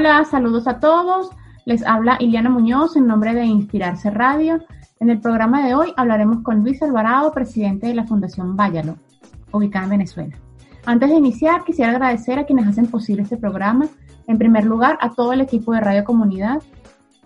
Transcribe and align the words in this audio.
Hola, 0.00 0.24
saludos 0.24 0.66
a 0.66 0.80
todos. 0.80 1.28
Les 1.66 1.86
habla 1.86 2.16
Iliana 2.20 2.48
Muñoz 2.48 2.96
en 2.96 3.06
nombre 3.06 3.34
de 3.34 3.44
Inspirarse 3.44 4.08
Radio. 4.08 4.58
En 4.98 5.10
el 5.10 5.20
programa 5.20 5.62
de 5.62 5.74
hoy 5.74 5.92
hablaremos 5.94 6.38
con 6.38 6.62
Luis 6.62 6.82
Alvarado, 6.82 7.34
presidente 7.34 7.88
de 7.88 7.92
la 7.92 8.06
Fundación 8.06 8.56
Váyalo, 8.56 8.96
ubicada 9.52 9.84
en 9.84 9.90
Venezuela. 9.90 10.34
Antes 10.86 11.10
de 11.10 11.16
iniciar, 11.16 11.64
quisiera 11.64 11.90
agradecer 11.90 12.38
a 12.38 12.46
quienes 12.46 12.66
hacen 12.66 12.86
posible 12.86 13.24
este 13.24 13.36
programa. 13.36 13.88
En 14.26 14.38
primer 14.38 14.64
lugar, 14.64 14.96
a 15.02 15.12
todo 15.12 15.34
el 15.34 15.42
equipo 15.42 15.74
de 15.74 15.82
Radio 15.82 16.04
Comunidad. 16.04 16.62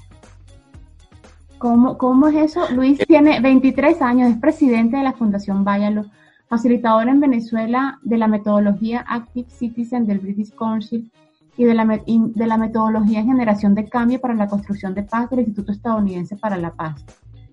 ¿Cómo, 1.64 1.97
¿Cómo 1.97 2.28
es 2.28 2.34
eso? 2.52 2.70
Luis 2.75 2.98
tiene 3.08 3.41
23 3.41 4.02
años, 4.02 4.30
es 4.30 4.36
presidente 4.36 4.98
de 4.98 5.02
la 5.02 5.14
Fundación 5.14 5.64
Váyalo, 5.64 6.04
facilitador 6.47 7.08
en 7.08 7.20
Venezuela 7.20 7.98
de 8.02 8.19
la 8.19 8.28
metodología 8.28 9.02
Active 9.08 9.48
Citizen 9.48 10.04
del 10.04 10.19
British 10.19 10.54
Council 10.54 11.10
y 11.56 11.64
de 11.64 11.72
la, 11.72 11.86
de 11.86 12.47
la 12.47 12.58
metodología 12.58 13.22
Generación 13.22 13.75
de 13.75 13.88
Cambio 13.88 14.20
para 14.20 14.34
la 14.34 14.47
Construcción 14.47 14.92
de 14.92 15.04
Paz 15.04 15.30
del 15.30 15.38
Instituto 15.38 15.72
Estadounidense 15.72 16.36
para 16.36 16.58
la 16.58 16.70
Paz. 16.70 17.02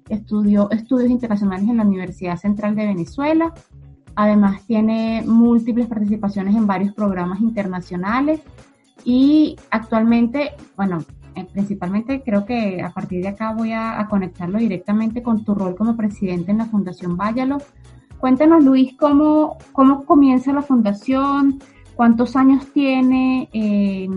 Estudió 0.09 0.69
estudios 0.71 1.09
internacionales 1.09 1.69
en 1.69 1.77
la 1.77 1.83
Universidad 1.83 2.35
Central 2.35 2.75
de 2.75 2.87
Venezuela. 2.87 3.53
Además, 4.15 4.61
tiene 4.67 5.23
múltiples 5.25 5.87
participaciones 5.87 6.53
en 6.53 6.67
varios 6.67 6.93
programas 6.93 7.39
internacionales 7.39 8.41
y 9.05 9.55
actualmente, 9.69 10.51
bueno, 10.75 10.99
eh, 11.35 11.45
principalmente 11.51 12.21
creo 12.21 12.45
que 12.45 12.81
a 12.81 12.91
partir 12.91 13.21
de 13.21 13.29
acá 13.29 13.53
voy 13.53 13.71
a, 13.73 14.05
conectarlo 14.09 14.59
directamente 14.59 15.21
con 15.21 15.43
tu 15.43 15.55
rol 15.55 15.75
como 15.75 15.95
presidente 15.95 16.51
en 16.51 16.57
la 16.57 16.65
Fundación 16.65 17.15
Váyalo. 17.15 17.57
Cuéntanos, 18.19 18.63
Luis, 18.63 18.95
cómo, 18.99 19.57
cómo 19.71 20.05
comienza 20.05 20.53
la 20.53 20.61
fundación, 20.61 21.59
cuántos 21.95 22.35
años 22.35 22.67
tiene, 22.73 23.49
eh, 23.53 24.07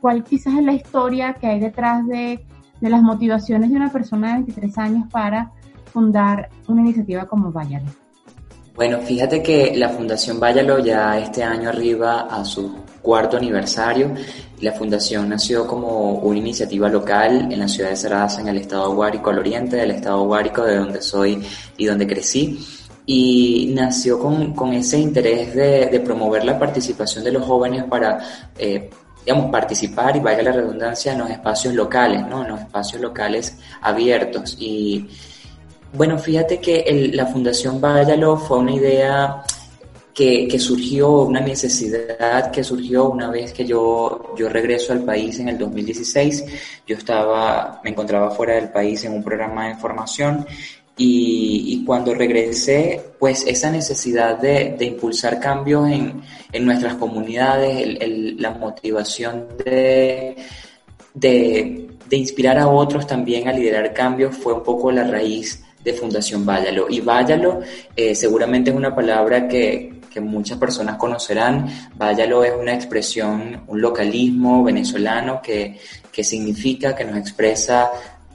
cuál 0.00 0.24
quizás 0.24 0.54
es 0.54 0.64
la 0.64 0.72
historia 0.72 1.34
que 1.34 1.46
hay 1.46 1.60
detrás 1.60 2.06
de, 2.06 2.44
de, 2.80 2.90
las 2.90 3.02
motivaciones 3.02 3.70
de 3.70 3.76
una 3.76 3.92
persona 3.92 4.28
de 4.28 4.34
23 4.34 4.78
años 4.78 5.04
para 5.10 5.52
fundar 5.92 6.48
una 6.68 6.80
iniciativa 6.80 7.26
como 7.26 7.52
Váyalo. 7.52 7.86
Bueno, 8.74 8.98
fíjate 8.98 9.42
que 9.42 9.76
la 9.76 9.88
Fundación 9.90 10.40
Váyalo 10.40 10.78
ya 10.80 11.18
este 11.18 11.44
año 11.44 11.68
arriba 11.68 12.22
a 12.22 12.44
su 12.44 12.83
cuarto 13.04 13.36
aniversario. 13.36 14.14
La 14.60 14.72
fundación 14.72 15.28
nació 15.28 15.66
como 15.66 16.14
una 16.14 16.38
iniciativa 16.38 16.88
local 16.88 17.52
en 17.52 17.58
la 17.58 17.68
ciudad 17.68 17.90
de 17.90 17.96
Sarasa, 17.96 18.40
en 18.40 18.48
el 18.48 18.56
estado 18.56 18.94
Guárico, 18.94 19.30
al 19.30 19.38
oriente 19.38 19.76
del 19.76 19.90
estado 19.90 20.24
Guárico, 20.24 20.64
de 20.64 20.76
donde 20.76 21.02
soy 21.02 21.44
y 21.76 21.84
donde 21.84 22.06
crecí. 22.06 22.58
Y 23.06 23.72
nació 23.74 24.18
con, 24.18 24.54
con 24.54 24.72
ese 24.72 24.98
interés 24.98 25.54
de, 25.54 25.86
de, 25.86 26.00
promover 26.00 26.44
la 26.44 26.58
participación 26.58 27.22
de 27.22 27.32
los 27.32 27.44
jóvenes 27.44 27.84
para, 27.84 28.18
eh, 28.58 28.88
digamos, 29.26 29.50
participar 29.50 30.16
y 30.16 30.20
valga 30.20 30.42
la 30.42 30.52
redundancia 30.52 31.12
en 31.12 31.18
los 31.18 31.28
espacios 31.28 31.74
locales, 31.74 32.26
¿no? 32.26 32.42
En 32.42 32.48
los 32.48 32.60
espacios 32.60 33.02
locales 33.02 33.58
abiertos. 33.82 34.56
Y 34.58 35.06
bueno, 35.92 36.18
fíjate 36.18 36.58
que 36.58 37.10
la 37.12 37.26
Fundación 37.26 37.78
Váyalo 37.82 38.38
fue 38.38 38.58
una 38.58 38.72
idea 38.72 39.44
que, 40.14 40.46
que, 40.46 40.58
surgió, 40.58 41.22
una 41.22 41.40
necesidad 41.40 42.50
que 42.50 42.62
surgió 42.62 43.10
una 43.10 43.30
vez 43.30 43.52
que 43.52 43.66
yo, 43.66 44.34
yo 44.38 44.48
regreso 44.48 44.92
al 44.92 45.04
país 45.04 45.40
en 45.40 45.48
el 45.48 45.58
2016. 45.58 46.44
Yo 46.86 46.96
estaba, 46.96 47.80
me 47.82 47.90
encontraba 47.90 48.30
fuera 48.30 48.54
del 48.54 48.70
país 48.70 49.04
en 49.04 49.12
un 49.12 49.24
programa 49.24 49.68
de 49.68 49.74
formación 49.74 50.46
y, 50.96 51.64
y 51.66 51.84
cuando 51.84 52.14
regresé, 52.14 53.02
pues 53.18 53.44
esa 53.46 53.70
necesidad 53.70 54.38
de, 54.38 54.76
de 54.78 54.84
impulsar 54.84 55.40
cambios 55.40 55.90
en, 55.90 56.22
en 56.52 56.64
nuestras 56.64 56.94
comunidades, 56.94 57.82
el, 57.82 58.02
el, 58.02 58.36
la 58.40 58.52
motivación 58.52 59.48
de, 59.64 60.36
de, 61.12 61.88
de 62.08 62.16
inspirar 62.16 62.58
a 62.58 62.68
otros 62.68 63.06
también 63.08 63.48
a 63.48 63.52
liderar 63.52 63.92
cambios 63.92 64.36
fue 64.36 64.52
un 64.52 64.62
poco 64.62 64.92
la 64.92 65.02
raíz 65.02 65.64
de 65.82 65.92
Fundación 65.92 66.46
Váyalo. 66.46 66.86
Y 66.88 67.00
Váyalo 67.00 67.60
eh, 67.96 68.14
seguramente 68.14 68.70
es 68.70 68.76
una 68.76 68.94
palabra 68.94 69.48
que, 69.48 69.94
que 70.14 70.20
muchas 70.20 70.56
personas 70.56 70.96
conocerán. 70.96 71.66
Váyalo 71.96 72.44
es 72.44 72.52
una 72.58 72.72
expresión, 72.72 73.64
un 73.66 73.80
localismo 73.80 74.62
venezolano 74.62 75.42
que, 75.42 75.80
que 76.12 76.22
significa, 76.22 76.94
que 76.94 77.04
nos 77.04 77.18
expresa 77.18 77.90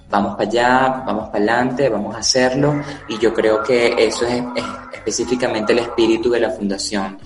vamos 0.09 0.35
para 0.35 0.49
allá, 0.49 1.03
vamos 1.05 1.29
para 1.29 1.37
adelante, 1.37 1.87
vamos 1.87 2.15
a 2.15 2.19
hacerlo 2.19 2.81
y 3.07 3.19
yo 3.19 3.31
creo 3.31 3.63
que 3.63 3.93
eso 3.97 4.25
es, 4.25 4.41
específicamente 4.91 5.71
el 5.73 5.79
espíritu 5.79 6.29
de 6.31 6.39
la 6.39 6.49
fundación. 6.49 7.17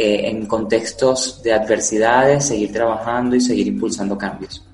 Eh, 0.00 0.30
en 0.30 0.46
contextos 0.46 1.42
de 1.42 1.52
adversidades, 1.52 2.46
seguir 2.46 2.72
trabajando 2.72 3.34
y 3.34 3.40
seguir 3.40 3.66
impulsando 3.66 4.16
cambios. 4.16 4.64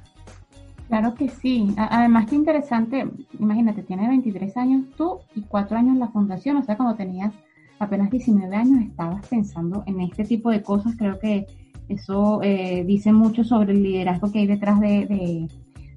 Claro 0.87 1.15
que 1.15 1.31
sí. 1.31 1.75
Además, 1.79 2.27
qué 2.29 2.35
interesante, 2.35 3.07
imagínate, 3.41 3.83
tienes 3.85 4.07
23 4.07 4.55
años 4.59 4.85
tú 4.99 5.21
y 5.35 5.41
4 5.41 5.79
años 5.79 5.97
la 5.97 6.09
fundación, 6.09 6.59
o 6.59 6.63
sea, 6.63 6.77
cuando 6.77 6.95
tenías 6.95 7.33
apenas 7.79 8.11
19 8.11 8.55
años 8.55 8.83
estabas 8.83 9.27
pensando 9.27 9.83
en 9.87 10.01
este 10.01 10.25
tipo 10.25 10.51
de 10.51 10.63
cosas, 10.63 10.95
creo 10.97 11.19
que 11.19 11.47
Eso 11.89 12.41
eh, 12.43 12.83
dice 12.87 13.13
mucho 13.13 13.45
sobre 13.45 13.73
el 13.73 13.83
liderazgo 13.83 14.33
que 14.33 14.39
hay 14.39 14.47
detrás 14.47 14.81
de, 14.81 15.49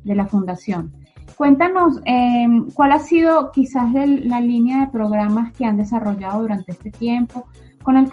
la 0.03 0.25
fundación. 0.25 0.91
Cuéntanos, 1.37 2.01
em, 2.03 2.69
¿cuál 2.71 2.91
ha 2.91 2.99
sido 2.99 3.51
quizás 3.51 3.93
la 3.93 4.41
línea 4.41 4.81
de 4.81 4.87
programas 4.87 5.53
que 5.53 5.65
han 5.65 5.77
desarrollado 5.77 6.41
durante 6.41 6.71
este 6.71 6.91
tiempo? 6.91 7.47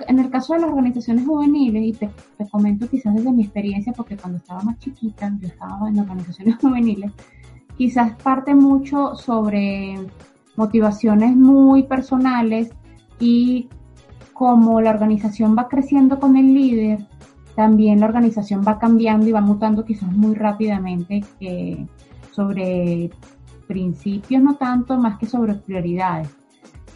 en 0.07 0.21
el 0.21 0.31
caso 0.31 0.55
de 0.55 0.61
las 0.61 0.71
organizaciones 0.71 1.27
juveniles, 1.27 1.83
y 1.83 1.93
te, 1.93 2.09
te, 2.39 2.49
comento 2.49 2.89
quizás 2.89 3.13
desde 3.13 3.33
mi 3.33 3.43
experiencia, 3.43 3.93
porque 3.93 4.17
cuando 4.17 4.39
estaba 4.39 4.63
más 4.63 4.79
chiquita, 4.79 5.37
yo 5.41 5.49
estaba 5.49 5.89
en 5.89 5.99
organizaciones 5.99 6.57
juveniles, 6.61 7.11
quizás 7.77 8.13
parte 8.23 8.55
mucho 8.55 9.17
sobre 9.17 9.99
motivaciones 10.57 11.35
muy 11.35 11.83
personales 11.83 12.71
y 13.19 13.69
como 14.33 14.81
la 14.81 14.91
organización 14.91 15.57
va 15.57 15.69
creciendo 15.69 16.19
con 16.19 16.37
el 16.37 16.53
líder, 16.53 17.07
también 17.55 18.01
la 18.01 18.07
organización 18.07 18.63
va 18.67 18.79
cambiando 18.79 19.29
y 19.29 19.33
va 19.33 19.41
mutando 19.41 19.85
quizás 19.85 20.11
muy 20.11 20.35
rápidamente 20.35 21.25
sobre 22.33 23.11
principios, 23.69 24.43
no 24.43 24.57
tanto, 24.57 24.99
más 24.99 25.19
que 25.19 25.27
sobre 25.27 25.55
prioridades. 25.55 26.29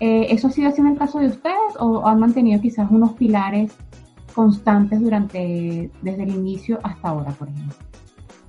Eh, 0.01 0.27
¿Eso 0.31 0.49
ha 0.49 0.51
sido 0.51 0.69
así 0.69 0.81
en 0.81 0.89
el 0.89 0.99
caso 0.99 1.19
de 1.19 1.27
ustedes 1.27 1.75
o 1.79 2.07
han 2.07 2.21
mantenido 2.21 2.61
quizás 2.61 2.91
unos 2.91 3.13
pilares 3.13 3.73
constantes 4.35 5.01
durante, 5.01 5.91
desde 6.03 6.23
el 6.23 6.31
inicio 6.31 6.79
hasta 6.83 7.09
ahora, 7.09 7.31
por 7.33 7.49
ejemplo? 7.49 7.77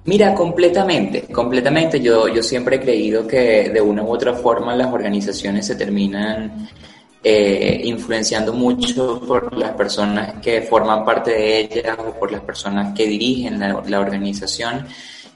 Mira, 0.06 0.33
completamente, 0.33 1.24
completamente. 1.31 2.00
Yo, 2.00 2.27
yo 2.27 2.42
siempre 2.42 2.77
he 2.77 2.80
creído 2.80 3.27
que 3.27 3.69
de 3.69 3.81
una 3.81 4.04
u 4.04 4.07
otra 4.07 4.33
forma 4.33 4.75
las 4.75 4.92
organizaciones 4.92 5.68
se 5.68 5.75
terminan 5.75 6.68
eh, 7.21 7.81
influenciando 7.83 8.54
mucho 8.54 9.19
por 9.19 9.54
las 9.57 9.71
personas 9.71 10.36
que 10.42 10.62
forman 10.62 11.04
parte 11.04 11.31
de 11.31 11.60
ellas 11.60 11.98
o 12.00 12.13
por 12.18 12.31
las 12.31 12.42
personas 12.42 12.94
que 12.95 13.07
dirigen 13.07 13.60
la, 13.60 14.00
organización. 14.00 14.88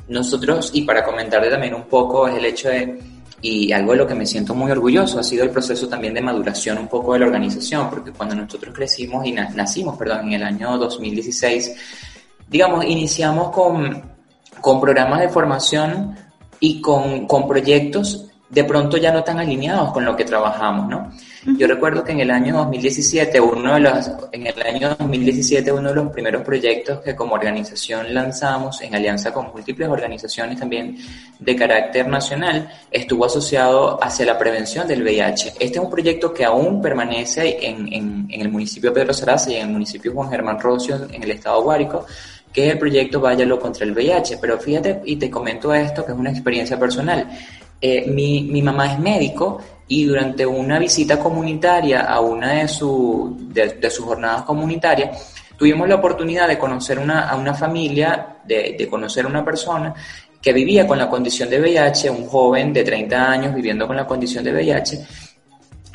Nosotros, 0.07 0.71
y 0.73 0.83
para 0.83 1.03
comentarle 1.03 1.49
también 1.49 1.73
un 1.73 1.83
poco, 1.83 2.27
es 2.27 2.35
el 2.35 2.45
hecho 2.45 2.69
de, 2.69 2.99
y 3.41 3.73
algo 3.73 3.91
de 3.91 3.97
lo 3.97 4.07
que 4.07 4.15
me 4.15 4.25
siento 4.25 4.55
muy 4.55 4.71
orgulloso, 4.71 5.19
ha 5.19 5.23
sido 5.23 5.43
el 5.43 5.49
proceso 5.49 5.89
también 5.89 6.13
de 6.13 6.21
maduración 6.21 6.77
un 6.77 6.87
poco 6.87 7.13
de 7.13 7.19
la 7.19 7.25
organización, 7.25 7.89
porque 7.89 8.13
cuando 8.13 8.35
nosotros 8.35 8.73
crecimos 8.73 9.25
y 9.25 9.33
nacimos, 9.33 9.97
perdón, 9.97 10.27
en 10.27 10.33
el 10.33 10.43
año 10.43 10.77
2016, 10.77 11.75
digamos, 12.47 12.85
iniciamos 12.85 13.51
con, 13.51 14.03
con 14.61 14.79
programas 14.79 15.19
de 15.19 15.27
formación 15.27 16.15
y 16.61 16.79
con, 16.79 17.27
con 17.27 17.45
proyectos 17.45 18.29
de 18.49 18.63
pronto 18.63 18.95
ya 18.95 19.11
no 19.11 19.23
tan 19.23 19.39
alineados 19.39 19.91
con 19.91 20.05
lo 20.05 20.15
que 20.15 20.23
trabajamos, 20.23 20.87
¿no? 20.87 21.11
Yo 21.45 21.67
recuerdo 21.67 22.03
que 22.03 22.13
en 22.13 22.21
el 22.21 22.31
año 22.31 22.55
2017, 22.55 23.39
uno 23.41 23.73
de 23.73 23.81
los, 23.81 24.11
en 24.31 24.47
el 24.47 24.61
año 24.61 24.95
2017, 24.97 25.73
uno 25.73 25.89
de 25.89 25.95
los 25.95 26.11
primeros 26.11 26.41
proyectos 26.41 27.01
que 27.01 27.15
como 27.15 27.33
organización 27.35 28.13
lanzamos 28.13 28.81
en 28.81 28.95
alianza 28.95 29.33
con 29.33 29.51
múltiples 29.51 29.89
organizaciones 29.89 30.57
también 30.57 30.97
de 31.39 31.55
carácter 31.55 32.07
nacional, 32.07 32.69
estuvo 32.89 33.25
asociado 33.25 34.01
hacia 34.01 34.25
la 34.25 34.37
prevención 34.37 34.87
del 34.87 35.03
VIH. 35.03 35.49
Este 35.59 35.79
es 35.79 35.83
un 35.83 35.89
proyecto 35.89 36.33
que 36.33 36.45
aún 36.45 36.81
permanece 36.81 37.57
en, 37.61 37.91
en, 37.91 38.27
el 38.29 38.49
municipio 38.49 38.91
de 38.91 39.01
Pedro 39.01 39.13
Saraza 39.13 39.51
y 39.51 39.55
en 39.55 39.67
el 39.67 39.73
municipio 39.73 40.13
Juan 40.13 40.29
Germán 40.29 40.59
Rocio, 40.59 41.07
en 41.11 41.23
el 41.23 41.31
estado 41.31 41.61
Guárico, 41.61 42.05
que 42.53 42.67
es 42.67 42.73
el 42.73 42.79
proyecto 42.79 43.19
Váyalo 43.19 43.59
contra 43.59 43.83
el 43.83 43.91
VIH. 43.91 44.37
Pero 44.39 44.57
fíjate, 44.57 45.01
y 45.03 45.17
te 45.17 45.29
comento 45.29 45.73
esto, 45.73 46.05
que 46.05 46.13
es 46.13 46.17
una 46.17 46.31
experiencia 46.31 46.79
personal. 46.79 47.27
Eh, 47.79 48.05
mi, 48.07 48.43
mi, 48.43 48.61
mamá 48.61 48.93
es 48.93 48.99
médico 48.99 49.59
y 49.87 50.05
durante 50.05 50.45
una 50.45 50.79
visita 50.79 51.19
comunitaria 51.19 52.01
a 52.01 52.21
una 52.21 52.53
de, 52.53 52.67
de, 53.79 53.89
sus 53.89 54.05
jornadas 54.05 54.43
comunitarias, 54.43 55.35
tuvimos 55.57 55.89
la 55.89 55.95
oportunidad 55.95 56.47
de 56.47 56.57
conocer 56.57 56.97
una, 56.97 57.27
a 57.29 57.35
una 57.35 57.53
familia, 57.53 58.37
de, 58.45 58.75
de 58.77 58.87
conocer 58.87 59.25
a 59.25 59.27
una 59.27 59.43
persona 59.43 59.93
que 60.41 60.53
vivía 60.53 60.87
con 60.87 60.97
la 60.97 61.09
condición 61.09 61.49
de 61.49 61.59
VIH, 61.59 62.09
un 62.09 62.27
joven 62.27 62.73
de 62.73 62.83
30 62.83 63.31
años 63.31 63.55
viviendo 63.55 63.85
con 63.85 63.95
la 63.95 64.07
condición 64.07 64.43
de 64.43 64.53
VIH, 64.53 65.05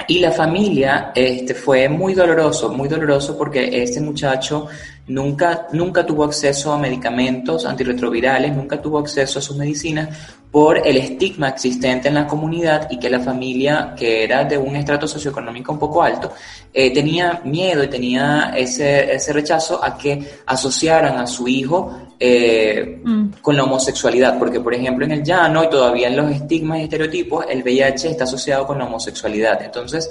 y 0.06 0.20
la 0.20 0.30
familia 0.30 1.12
este, 1.14 1.54
fue 1.54 1.88
muy 1.88 2.14
doloroso, 2.14 2.70
muy 2.70 2.88
doloroso 2.88 3.36
porque 3.36 3.82
este 3.82 4.00
muchacho 4.00 4.68
nunca, 5.08 5.66
nunca 5.72 6.06
tuvo 6.06 6.24
acceso 6.24 6.72
a 6.72 6.78
medicamentos 6.78 7.66
antirretrovirales, 7.66 8.54
nunca 8.54 8.80
tuvo 8.80 8.98
acceso 8.98 9.38
a 9.38 9.42
sus 9.42 9.56
medicinas 9.56 10.08
por 10.50 10.86
el 10.86 10.96
estigma 10.96 11.48
existente 11.48 12.08
en 12.08 12.14
la 12.14 12.26
comunidad 12.26 12.88
y 12.90 12.98
que 12.98 13.10
la 13.10 13.20
familia, 13.20 13.94
que 13.96 14.24
era 14.24 14.44
de 14.44 14.56
un 14.56 14.76
estrato 14.76 15.06
socioeconómico 15.06 15.72
un 15.72 15.78
poco 15.78 16.02
alto, 16.02 16.32
eh, 16.72 16.92
tenía 16.92 17.42
miedo 17.44 17.84
y 17.84 17.88
tenía 17.88 18.54
ese, 18.56 19.12
ese 19.12 19.32
rechazo 19.32 19.82
a 19.84 19.96
que 19.98 20.40
asociaran 20.46 21.18
a 21.18 21.26
su 21.26 21.46
hijo 21.46 22.08
eh, 22.18 23.00
mm. 23.04 23.28
con 23.42 23.56
la 23.56 23.64
homosexualidad, 23.64 24.38
porque 24.38 24.60
por 24.60 24.74
ejemplo 24.74 25.04
en 25.04 25.12
el 25.12 25.22
llano 25.22 25.64
y 25.64 25.70
todavía 25.70 26.08
en 26.08 26.16
los 26.16 26.30
estigmas 26.30 26.80
y 26.80 26.84
estereotipos, 26.84 27.44
el 27.48 27.62
VIH 27.62 28.08
está 28.08 28.24
asociado 28.24 28.66
con 28.66 28.78
la 28.78 28.86
homosexualidad. 28.86 29.62
Entonces, 29.62 30.10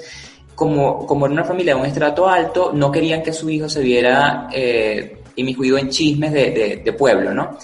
como, 0.54 1.06
como 1.06 1.26
era 1.26 1.32
una 1.32 1.44
familia 1.44 1.74
de 1.74 1.80
un 1.80 1.86
estrato 1.86 2.28
alto, 2.28 2.72
no 2.74 2.90
querían 2.90 3.22
que 3.22 3.32
su 3.32 3.48
hijo 3.50 3.68
se 3.68 3.80
viera 3.80 4.48
eh, 4.52 5.17
inmiscuido 5.38 5.78
en 5.78 5.88
chismes 5.88 6.32
de, 6.32 6.82
de, 6.84 6.92
pueblo, 6.92 7.32
¿no? 7.32 7.58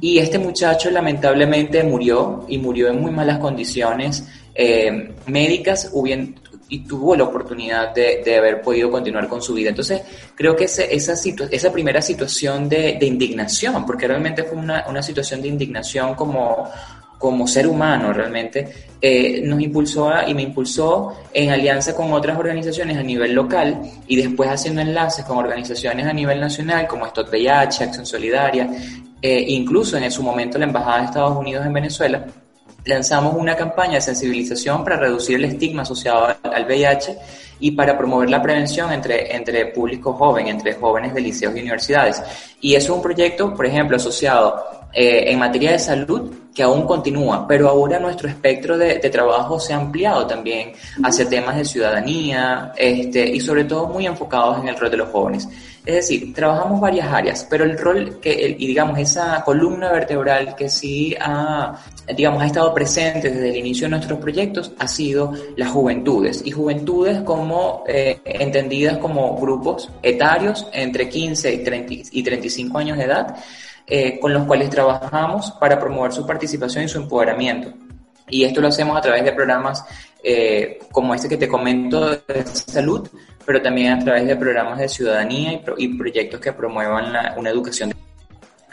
Y 0.00 0.18
este 0.18 0.38
muchacho 0.38 0.90
lamentablemente 0.90 1.82
murió 1.84 2.44
y 2.48 2.58
murió 2.58 2.88
en 2.88 3.00
muy 3.00 3.10
malas 3.10 3.38
condiciones 3.38 4.26
eh, 4.54 5.12
médicas, 5.26 5.90
y 6.70 6.80
tuvo 6.80 7.16
la 7.16 7.24
oportunidad 7.24 7.94
de, 7.94 8.22
de, 8.22 8.36
haber 8.36 8.60
podido 8.60 8.90
continuar 8.90 9.26
con 9.26 9.40
su 9.40 9.54
vida. 9.54 9.70
Entonces, 9.70 10.02
creo 10.34 10.54
que 10.54 10.64
esa, 10.64 10.82
esa 10.84 11.72
primera 11.72 12.02
situación 12.02 12.68
de, 12.68 12.98
de, 12.98 13.06
indignación, 13.06 13.86
porque 13.86 14.06
realmente 14.06 14.42
fue 14.44 14.58
una, 14.58 14.84
una 14.86 15.02
situación 15.02 15.40
de 15.40 15.48
indignación 15.48 16.14
como, 16.14 16.68
como 17.18 17.46
ser 17.46 17.66
humano 17.66 18.12
realmente, 18.12 18.88
eh, 19.00 19.42
nos 19.44 19.60
impulsó 19.60 20.10
y 20.26 20.34
me 20.34 20.42
impulsó 20.42 21.16
en 21.32 21.50
alianza 21.50 21.94
con 21.94 22.12
otras 22.12 22.38
organizaciones 22.38 22.96
a 22.96 23.02
nivel 23.02 23.32
local 23.32 23.80
y 24.06 24.16
después 24.16 24.48
haciendo 24.48 24.80
enlaces 24.80 25.24
con 25.24 25.38
organizaciones 25.38 26.06
a 26.06 26.12
nivel 26.12 26.40
nacional 26.40 26.86
como 26.86 27.06
Stop 27.06 27.28
VIH, 27.28 27.84
Acción 27.84 28.06
Solidaria, 28.06 28.70
eh, 29.20 29.44
incluso 29.48 29.96
en 29.96 30.10
su 30.10 30.22
momento 30.22 30.58
la 30.58 30.66
Embajada 30.66 30.98
de 30.98 31.04
Estados 31.06 31.36
Unidos 31.36 31.66
en 31.66 31.72
Venezuela, 31.72 32.26
lanzamos 32.84 33.34
una 33.34 33.54
campaña 33.54 33.94
de 33.94 34.00
sensibilización 34.00 34.82
para 34.82 34.96
reducir 34.96 35.36
el 35.36 35.44
estigma 35.44 35.82
asociado 35.82 36.36
al 36.42 36.64
VIH 36.64 37.18
y 37.60 37.72
para 37.72 37.98
promover 37.98 38.30
la 38.30 38.40
prevención 38.40 38.92
entre, 38.92 39.34
entre 39.34 39.66
público 39.66 40.12
joven, 40.12 40.48
entre 40.48 40.74
jóvenes 40.74 41.12
de 41.14 41.20
liceos 41.20 41.54
y 41.56 41.60
universidades. 41.60 42.22
Y 42.60 42.74
eso 42.74 42.92
es 42.92 42.96
un 42.96 43.02
proyecto, 43.02 43.54
por 43.54 43.66
ejemplo, 43.66 43.96
asociado 43.96 44.64
eh, 44.92 45.24
en 45.26 45.38
materia 45.38 45.72
de 45.72 45.78
salud 45.78 46.32
que 46.58 46.64
aún 46.64 46.88
continúa, 46.88 47.46
pero 47.46 47.68
ahora 47.68 48.00
nuestro 48.00 48.28
espectro 48.28 48.76
de, 48.76 48.98
trabajo 49.10 49.60
se 49.60 49.72
ha 49.72 49.76
ampliado 49.76 50.26
también 50.26 50.72
hacia 51.04 51.28
temas 51.28 51.56
de 51.56 51.64
ciudadanía 51.64 52.72
este, 52.76 53.28
y 53.28 53.38
sobre 53.38 53.62
todo 53.62 53.86
muy 53.86 54.08
enfocados 54.08 54.58
en 54.58 54.66
el 54.66 54.76
rol 54.76 54.90
de 54.90 54.96
los 54.96 55.08
jóvenes. 55.08 55.48
Es 55.86 55.94
decir, 55.94 56.34
trabajamos 56.34 56.80
varias 56.80 57.12
áreas, 57.12 57.46
pero 57.48 57.62
el 57.62 57.78
rol 57.78 58.18
que, 58.20 58.56
y 58.58 58.66
digamos, 58.66 58.98
esa 58.98 59.40
columna 59.44 59.92
vertebral 59.92 60.56
que 60.56 60.68
sí 60.68 61.14
ha, 61.20 61.76
digamos, 62.16 62.42
ha 62.42 62.46
estado 62.46 62.74
presente 62.74 63.30
desde 63.30 63.50
el 63.50 63.56
inicio 63.58 63.86
de 63.86 63.90
nuestros 63.90 64.18
proyectos 64.18 64.72
ha 64.80 64.88
sido 64.88 65.32
las 65.54 65.70
juventudes 65.70 66.42
y 66.44 66.50
juventudes 66.50 67.20
como 67.20 67.84
eh, 67.86 68.18
entendidas 68.24 68.98
como 68.98 69.36
grupos 69.36 69.90
etarios 70.02 70.66
entre 70.72 71.08
15 71.08 71.54
y, 71.54 71.58
30, 71.58 71.94
y 72.10 72.22
35 72.24 72.78
años 72.78 72.98
de 72.98 73.04
edad 73.04 73.36
eh, 73.88 74.18
con 74.20 74.32
los 74.32 74.44
cuales 74.44 74.70
trabajamos 74.70 75.52
para 75.52 75.78
promover 75.78 76.12
su 76.12 76.26
participación 76.26 76.84
y 76.84 76.88
su 76.88 76.98
empoderamiento. 76.98 77.72
Y 78.28 78.44
esto 78.44 78.60
lo 78.60 78.68
hacemos 78.68 78.96
a 78.96 79.00
través 79.00 79.24
de 79.24 79.32
programas 79.32 79.84
eh, 80.22 80.80
como 80.92 81.14
este 81.14 81.28
que 81.28 81.36
te 81.36 81.48
comento 81.48 82.10
de 82.10 82.44
salud, 82.46 83.08
pero 83.46 83.62
también 83.62 83.92
a 83.94 83.98
través 83.98 84.26
de 84.26 84.36
programas 84.36 84.78
de 84.78 84.88
ciudadanía 84.88 85.60
y, 85.78 85.88
proyectos 85.96 86.40
que 86.40 86.52
promuevan 86.52 87.14
una 87.36 87.50
educación. 87.50 87.94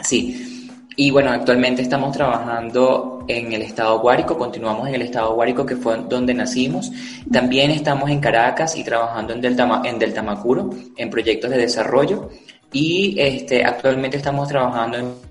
Sí, 0.03 0.65
y 0.97 1.11
bueno, 1.11 1.31
actualmente 1.31 1.81
estamos 1.81 2.15
trabajando 2.15 3.25
en 3.27 3.51
el 3.51 3.63
estado 3.63 3.99
Guárico, 3.99 4.37
continuamos 4.37 4.87
en 4.87 4.95
el 4.95 5.01
estado 5.01 5.33
Guárico 5.35 5.65
que 5.65 5.75
fue 5.75 5.97
donde 6.07 6.33
nacimos. 6.33 6.89
También 7.29 7.71
estamos 7.71 8.09
en 8.09 8.21
Caracas 8.21 8.77
y 8.77 8.83
trabajando 8.83 9.33
en 9.33 9.41
Delta, 9.41 9.81
en 9.83 9.99
Deltamacuro, 9.99 10.69
en 10.95 11.09
proyectos 11.09 11.51
de 11.51 11.57
desarrollo 11.57 12.29
y 12.71 13.15
este, 13.19 13.63
actualmente 13.63 14.17
estamos 14.17 14.47
trabajando 14.47 14.97
en 14.97 15.25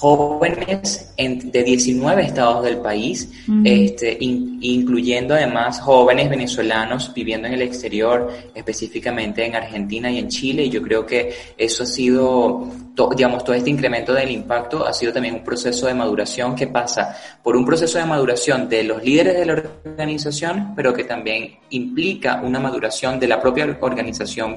jóvenes 0.00 1.12
de 1.18 1.62
19 1.62 2.22
estados 2.22 2.64
del 2.64 2.78
país, 2.78 3.30
este, 3.62 4.16
incluyendo 4.18 5.34
además 5.34 5.78
jóvenes 5.80 6.30
venezolanos 6.30 7.12
viviendo 7.12 7.48
en 7.48 7.54
el 7.54 7.62
exterior, 7.62 8.32
específicamente 8.54 9.44
en 9.44 9.56
Argentina 9.56 10.10
y 10.10 10.18
en 10.18 10.28
Chile. 10.28 10.64
Y 10.64 10.70
yo 10.70 10.80
creo 10.80 11.04
que 11.04 11.34
eso 11.58 11.82
ha 11.82 11.86
sido, 11.86 12.66
digamos, 13.14 13.44
todo 13.44 13.54
este 13.54 13.68
incremento 13.68 14.14
del 14.14 14.30
impacto 14.30 14.86
ha 14.86 14.94
sido 14.94 15.12
también 15.12 15.34
un 15.34 15.44
proceso 15.44 15.86
de 15.86 15.92
maduración 15.92 16.54
que 16.54 16.68
pasa 16.68 17.14
por 17.42 17.54
un 17.54 17.66
proceso 17.66 17.98
de 17.98 18.06
maduración 18.06 18.70
de 18.70 18.84
los 18.84 19.04
líderes 19.04 19.36
de 19.36 19.44
la 19.44 19.62
organización, 19.84 20.72
pero 20.74 20.94
que 20.94 21.04
también 21.04 21.58
implica 21.68 22.40
una 22.42 22.58
maduración 22.58 23.20
de 23.20 23.28
la 23.28 23.38
propia 23.38 23.76
organización 23.82 24.56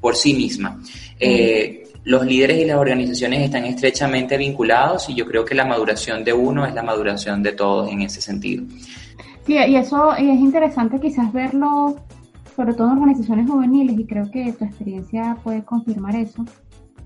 por 0.00 0.16
sí 0.16 0.34
misma. 0.34 0.80
Eh, 1.18 1.84
los 2.04 2.24
líderes 2.24 2.62
y 2.62 2.64
las 2.64 2.78
organizaciones 2.78 3.42
están 3.42 3.64
estrechamente 3.64 4.36
vinculados 4.38 5.10
y 5.10 5.14
yo 5.14 5.26
creo 5.26 5.44
que 5.44 5.54
la 5.54 5.66
maduración 5.66 6.24
de 6.24 6.32
uno 6.32 6.64
es 6.64 6.74
la 6.74 6.82
maduración 6.82 7.42
de 7.42 7.52
todos 7.52 7.90
en 7.90 8.02
ese 8.02 8.20
sentido. 8.20 8.64
Sí, 9.46 9.54
y 9.54 9.76
eso 9.76 10.14
es 10.14 10.38
interesante 10.40 11.00
quizás 11.00 11.32
verlo, 11.32 11.96
sobre 12.54 12.74
todo 12.74 12.88
en 12.88 12.98
organizaciones 12.98 13.48
juveniles, 13.48 13.98
y 13.98 14.04
creo 14.04 14.30
que 14.30 14.52
tu 14.52 14.64
experiencia 14.64 15.36
puede 15.42 15.64
confirmar 15.64 16.16
eso. 16.16 16.44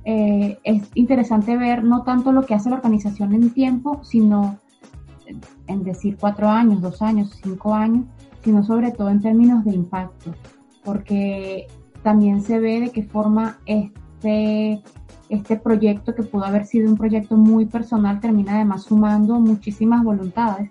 Eh, 0.04 0.58
es 0.64 0.82
interesante 0.94 1.56
ver 1.56 1.84
no 1.84 2.02
tanto 2.02 2.32
lo 2.32 2.42
que 2.42 2.54
hace 2.54 2.68
la 2.70 2.76
organización 2.76 3.32
en 3.34 3.50
tiempo, 3.50 4.02
sino 4.04 4.58
en 5.66 5.82
decir 5.84 6.16
cuatro 6.18 6.48
años, 6.48 6.82
dos 6.82 7.00
años, 7.02 7.38
cinco 7.42 7.74
años, 7.74 8.06
sino 8.44 8.64
sobre 8.64 8.90
todo 8.90 9.08
en 9.10 9.20
términos 9.20 9.64
de 9.64 9.74
impacto, 9.74 10.34
porque 10.84 11.68
también 12.02 12.42
se 12.42 12.58
ve 12.58 12.80
de 12.80 12.90
qué 12.90 13.02
forma 13.02 13.58
este, 13.66 14.82
este 15.28 15.56
proyecto, 15.56 16.14
que 16.14 16.22
pudo 16.22 16.44
haber 16.44 16.66
sido 16.66 16.90
un 16.90 16.96
proyecto 16.96 17.36
muy 17.36 17.66
personal, 17.66 18.20
termina 18.20 18.56
además 18.56 18.84
sumando 18.84 19.38
muchísimas 19.40 20.02
voluntades. 20.02 20.70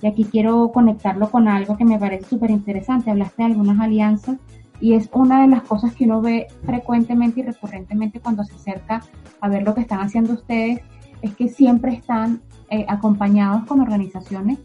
Y 0.00 0.06
aquí 0.06 0.24
quiero 0.24 0.70
conectarlo 0.72 1.30
con 1.30 1.48
algo 1.48 1.76
que 1.76 1.84
me 1.84 1.98
parece 1.98 2.24
súper 2.24 2.50
interesante. 2.50 3.10
Hablaste 3.10 3.42
de 3.42 3.48
algunas 3.48 3.80
alianzas 3.80 4.36
y 4.80 4.94
es 4.94 5.08
una 5.12 5.42
de 5.42 5.48
las 5.48 5.62
cosas 5.62 5.94
que 5.94 6.04
uno 6.04 6.20
ve 6.20 6.46
frecuentemente 6.64 7.40
y 7.40 7.42
recurrentemente 7.42 8.20
cuando 8.20 8.44
se 8.44 8.54
acerca 8.54 9.02
a 9.40 9.48
ver 9.48 9.64
lo 9.64 9.74
que 9.74 9.80
están 9.80 10.00
haciendo 10.00 10.34
ustedes, 10.34 10.80
es 11.20 11.34
que 11.34 11.48
siempre 11.48 11.94
están 11.94 12.40
eh, 12.70 12.86
acompañados 12.88 13.64
con 13.66 13.80
organizaciones 13.80 14.58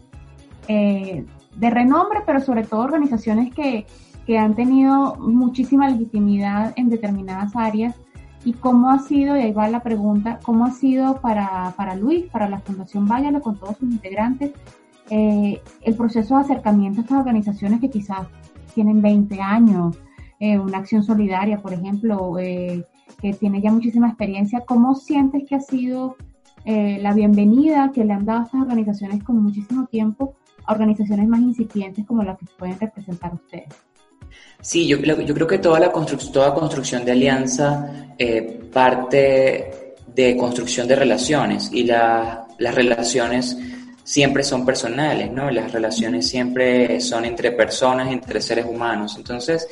eh, 0.68 1.24
de 1.56 1.70
renombre, 1.70 2.20
pero 2.24 2.40
sobre 2.40 2.62
todo 2.62 2.82
organizaciones 2.82 3.52
que, 3.52 3.86
que 4.26 4.38
han 4.38 4.54
tenido 4.54 5.16
muchísima 5.16 5.88
legitimidad 5.88 6.72
en 6.76 6.88
determinadas 6.88 7.54
áreas. 7.56 7.94
¿Y 8.44 8.52
cómo 8.52 8.90
ha 8.90 8.98
sido, 8.98 9.36
y 9.36 9.40
ahí 9.40 9.52
va 9.52 9.68
la 9.68 9.82
pregunta, 9.82 10.38
cómo 10.42 10.66
ha 10.66 10.70
sido 10.70 11.20
para, 11.20 11.72
para 11.76 11.94
Luis, 11.94 12.26
para 12.26 12.48
la 12.48 12.58
Fundación 12.58 13.06
Váyalo, 13.06 13.40
con 13.40 13.58
todos 13.58 13.78
sus 13.78 13.90
integrantes, 13.90 14.52
eh, 15.10 15.60
el 15.82 15.94
proceso 15.96 16.36
de 16.36 16.42
acercamiento 16.42 17.00
a 17.00 17.02
estas 17.04 17.18
organizaciones 17.18 17.80
que 17.80 17.90
quizás 17.90 18.26
tienen 18.74 19.02
20 19.02 19.40
años, 19.40 19.98
eh, 20.40 20.58
una 20.58 20.78
acción 20.78 21.02
solidaria, 21.02 21.58
por 21.58 21.72
ejemplo, 21.72 22.38
eh, 22.38 22.84
que 23.20 23.34
tiene 23.34 23.60
ya 23.60 23.70
muchísima 23.70 24.08
experiencia, 24.08 24.60
¿cómo 24.66 24.94
sientes 24.94 25.44
que 25.48 25.54
ha 25.54 25.60
sido 25.60 26.16
la 26.66 27.12
bienvenida 27.12 27.92
que 27.92 28.06
le 28.06 28.14
han 28.14 28.24
dado 28.24 28.40
a 28.40 28.44
estas 28.44 28.62
organizaciones 28.62 29.22
con 29.22 29.42
muchísimo 29.42 29.84
tiempo 29.84 30.34
a 30.64 30.72
organizaciones 30.72 31.28
más 31.28 31.40
incipientes 31.40 32.06
como 32.06 32.22
las 32.22 32.38
que 32.38 32.46
pueden 32.58 32.80
representar 32.80 33.34
ustedes? 33.34 33.68
Sí, 34.60 34.86
yo, 34.86 34.98
yo 34.98 35.34
creo 35.34 35.46
que 35.46 35.58
toda 35.58 35.78
la 35.78 35.92
construcción, 35.92 36.32
toda 36.32 36.54
construcción 36.54 37.04
de 37.04 37.12
alianza 37.12 38.08
eh, 38.18 38.60
parte 38.72 39.96
de 40.06 40.36
construcción 40.36 40.86
de 40.88 40.96
relaciones 40.96 41.70
y 41.72 41.84
la, 41.84 42.46
las 42.58 42.74
relaciones 42.74 43.56
siempre 44.04 44.42
son 44.44 44.64
personales, 44.64 45.30
¿no? 45.32 45.50
Las 45.50 45.72
relaciones 45.72 46.28
siempre 46.28 47.00
son 47.00 47.24
entre 47.24 47.52
personas, 47.52 48.12
entre 48.12 48.40
seres 48.40 48.66
humanos. 48.66 49.16
Entonces, 49.16 49.66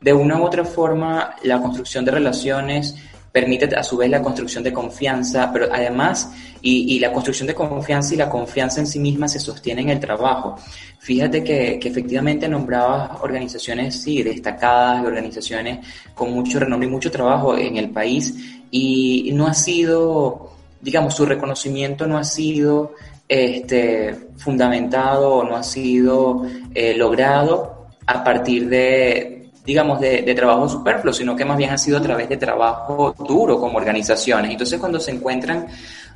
de 0.00 0.12
una 0.12 0.40
u 0.40 0.44
otra 0.44 0.64
forma, 0.64 1.36
la 1.42 1.60
construcción 1.60 2.04
de 2.04 2.12
relaciones 2.12 2.96
permite 3.32 3.74
a 3.74 3.82
su 3.82 3.96
vez 3.96 4.10
la 4.10 4.22
construcción 4.22 4.62
de 4.62 4.72
confianza, 4.72 5.50
pero 5.50 5.68
además, 5.72 6.30
y, 6.60 7.00
la 7.00 7.12
construcción 7.12 7.46
de 7.46 7.54
confianza 7.54 8.12
y 8.12 8.18
la 8.18 8.28
confianza 8.28 8.80
en 8.80 8.86
sí 8.86 8.98
misma 8.98 9.26
se 9.26 9.40
sostiene 9.40 9.80
en 9.80 9.88
el 9.88 9.98
trabajo. 9.98 10.56
Fíjate 10.98 11.42
que, 11.42 11.80
efectivamente 11.82 12.46
nombrabas 12.46 13.18
organizaciones, 13.22 14.00
sí, 14.02 14.22
destacadas, 14.22 15.04
organizaciones 15.04 15.78
con 16.14 16.32
mucho 16.32 16.60
renombre 16.60 16.86
y 16.88 16.92
mucho 16.92 17.10
trabajo 17.10 17.56
en 17.56 17.78
el 17.78 17.90
país, 17.90 18.34
y 18.70 19.30
no 19.32 19.46
ha 19.46 19.54
sido, 19.54 20.52
digamos, 20.80 21.14
su 21.14 21.24
reconocimiento 21.24 22.06
no 22.06 22.18
ha 22.18 22.24
sido 22.24 22.94
este, 23.28 24.14
fundamentado 24.36 25.36
o 25.36 25.44
no 25.44 25.56
ha 25.56 25.62
sido 25.62 26.46
eh, 26.74 26.94
logrado 26.94 27.86
a 28.06 28.22
partir 28.22 28.68
de, 28.68 29.41
digamos, 29.64 30.00
de, 30.00 30.22
de, 30.22 30.34
trabajo 30.34 30.68
superfluo, 30.68 31.12
sino 31.12 31.36
que 31.36 31.44
más 31.44 31.56
bien 31.56 31.70
ha 31.70 31.78
sido 31.78 31.98
a 31.98 32.02
través 32.02 32.28
de 32.28 32.36
trabajo 32.36 33.14
duro 33.26 33.60
como 33.60 33.78
organizaciones. 33.78 34.50
Entonces, 34.50 34.78
cuando 34.78 34.98
se 34.98 35.12
encuentran 35.12 35.66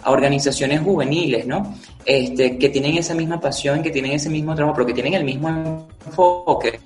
a 0.02 0.10
organizaciones 0.10 0.80
juveniles, 0.80 1.46
¿no? 1.46 1.74
Este, 2.04 2.58
que 2.58 2.68
tienen 2.68 2.96
esa 2.96 3.14
misma 3.14 3.40
pasión, 3.40 3.82
que 3.82 3.90
tienen 3.90 4.12
ese 4.12 4.30
mismo 4.30 4.54
trabajo, 4.54 4.76
pero 4.76 4.86
que 4.86 4.94
tienen 4.94 5.14
el 5.14 5.24
mismo 5.24 5.88
enfoque, 6.06 6.80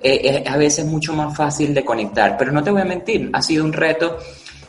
eh, 0.00 0.42
es 0.44 0.48
a 0.48 0.56
veces 0.56 0.84
mucho 0.84 1.12
más 1.12 1.36
fácil 1.36 1.74
de 1.74 1.84
conectar. 1.84 2.36
Pero 2.36 2.52
no 2.52 2.62
te 2.62 2.70
voy 2.70 2.82
a 2.82 2.84
mentir, 2.84 3.30
ha 3.32 3.42
sido 3.42 3.64
un 3.64 3.72
reto 3.72 4.18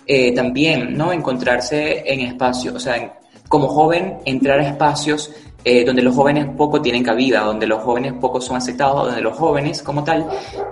eh, 0.05 0.33
también, 0.33 0.97
¿no? 0.97 1.11
Encontrarse 1.11 2.03
en 2.05 2.21
espacios, 2.21 2.75
o 2.75 2.79
sea, 2.79 3.17
como 3.47 3.67
joven, 3.67 4.17
entrar 4.25 4.59
a 4.59 4.67
espacios 4.67 5.31
eh, 5.69 5.83
donde 5.83 6.01
los 6.01 6.15
jóvenes 6.15 6.47
poco 6.55 6.81
tienen 6.81 7.03
cabida, 7.03 7.41
donde 7.41 7.67
los 7.67 7.83
jóvenes 7.83 8.13
poco 8.13 8.39
son 8.39 8.55
aceptados, 8.55 9.07
donde 9.07 9.19
los 9.19 9.37
jóvenes 9.37 9.81
como 9.81 10.01
tal 10.01 10.25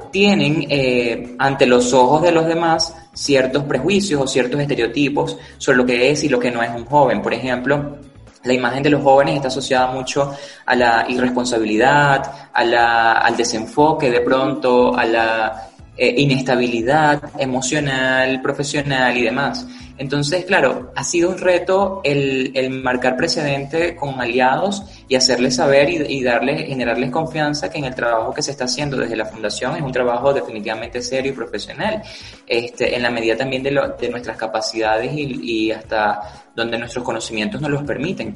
tienen 0.09 0.65
eh, 0.69 1.35
ante 1.37 1.65
los 1.65 1.91
ojos 1.91 2.21
de 2.21 2.31
los 2.31 2.45
demás 2.45 2.95
ciertos 3.11 3.65
prejuicios 3.65 4.21
o 4.21 4.25
ciertos 4.25 4.57
estereotipos 4.57 5.37
sobre 5.57 5.79
lo 5.79 5.85
que 5.85 6.11
es 6.11 6.23
y 6.23 6.29
lo 6.29 6.39
que 6.39 6.49
no 6.49 6.63
es 6.63 6.69
un 6.73 6.85
joven. 6.85 7.21
Por 7.21 7.33
ejemplo, 7.33 7.97
la 8.45 8.53
imagen 8.53 8.83
de 8.83 8.91
los 8.91 9.03
jóvenes 9.03 9.35
está 9.35 9.49
asociada 9.49 9.87
mucho 9.87 10.33
a 10.65 10.75
la 10.77 11.05
irresponsabilidad, 11.09 12.49
a 12.53 12.63
la, 12.63 13.11
al 13.15 13.35
desenfoque 13.35 14.09
de 14.09 14.21
pronto, 14.21 14.97
a 14.97 15.03
la 15.03 15.67
eh, 15.97 16.15
inestabilidad 16.17 17.31
emocional, 17.37 18.41
profesional 18.41 19.17
y 19.17 19.23
demás. 19.23 19.67
Entonces, 19.97 20.43
claro, 20.45 20.91
ha 20.95 21.03
sido 21.03 21.29
un 21.29 21.37
reto 21.37 22.01
el, 22.03 22.69
marcar 22.83 23.15
precedente 23.15 23.95
con 23.95 24.19
aliados 24.19 24.83
y 25.07 25.15
hacerles 25.15 25.55
saber 25.55 25.89
y, 25.89 26.21
darles, 26.21 26.67
generarles 26.67 27.11
confianza 27.11 27.69
que 27.69 27.77
en 27.77 27.85
el 27.85 27.95
trabajo 27.95 28.33
que 28.33 28.41
se 28.41 28.51
está 28.51 28.65
haciendo 28.65 28.97
desde 28.97 29.15
la 29.15 29.25
fundación 29.25 29.75
es 29.77 29.81
un 29.81 29.91
trabajo 29.91 30.33
definitivamente 30.33 31.01
serio 31.01 31.31
y 31.31 31.35
profesional, 31.35 32.01
este, 32.45 32.95
en 32.95 33.03
la 33.03 33.09
medida 33.09 33.37
también 33.37 33.63
de, 33.63 33.71
nuestras 33.71 34.37
capacidades 34.37 35.11
y, 35.13 35.71
hasta 35.71 36.45
donde 36.55 36.77
nuestros 36.77 37.03
conocimientos 37.03 37.61
nos 37.61 37.71
los 37.71 37.83
permiten. 37.83 38.35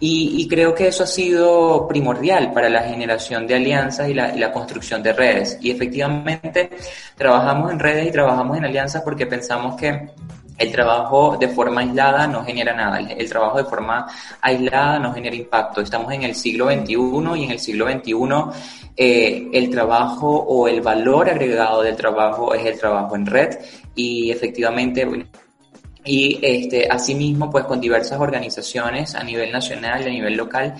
Y, 0.00 0.46
creo 0.48 0.74
que 0.74 0.88
eso 0.88 1.02
ha 1.02 1.08
sido 1.08 1.86
primordial 1.88 2.52
para 2.52 2.68
la 2.68 2.82
generación 2.82 3.46
de 3.48 3.56
alianzas 3.56 4.08
y 4.08 4.14
la, 4.14 4.52
construcción 4.52 5.02
de 5.02 5.12
redes. 5.12 5.58
Y 5.60 5.72
efectivamente 5.72 6.70
trabajamos 7.16 7.72
en 7.72 7.80
redes 7.80 8.06
y 8.06 8.12
trabajamos 8.12 8.56
en 8.56 8.64
alianzas 8.64 9.02
porque 9.02 9.26
pensamos 9.26 9.76
que 9.76 10.10
el 10.58 10.72
trabajo 10.72 11.36
de 11.38 11.48
forma 11.48 11.82
aislada 11.82 12.26
no 12.26 12.44
genera 12.44 12.74
nada, 12.74 12.98
el 12.98 13.28
trabajo 13.28 13.58
de 13.58 13.64
forma 13.64 14.06
aislada 14.40 14.98
no 14.98 15.12
genera 15.14 15.36
impacto. 15.36 15.80
Estamos 15.80 16.12
en 16.12 16.24
el 16.24 16.34
siglo 16.34 16.66
XXI 16.66 16.94
y 17.36 17.44
en 17.44 17.50
el 17.52 17.60
siglo 17.60 17.86
XXI 17.88 18.12
eh, 18.96 19.48
el 19.52 19.70
trabajo 19.70 20.28
o 20.28 20.66
el 20.66 20.80
valor 20.80 21.30
agregado 21.30 21.82
del 21.82 21.94
trabajo 21.94 22.52
es 22.52 22.66
el 22.66 22.78
trabajo 22.78 23.14
en 23.14 23.26
red 23.26 23.56
y 23.94 24.32
efectivamente 24.32 25.06
y 26.04 26.38
este, 26.42 26.88
asimismo 26.88 27.48
pues 27.50 27.64
con 27.64 27.80
diversas 27.80 28.18
organizaciones 28.18 29.14
a 29.14 29.22
nivel 29.22 29.52
nacional 29.52 30.02
y 30.02 30.06
a 30.06 30.10
nivel 30.10 30.36
local 30.36 30.74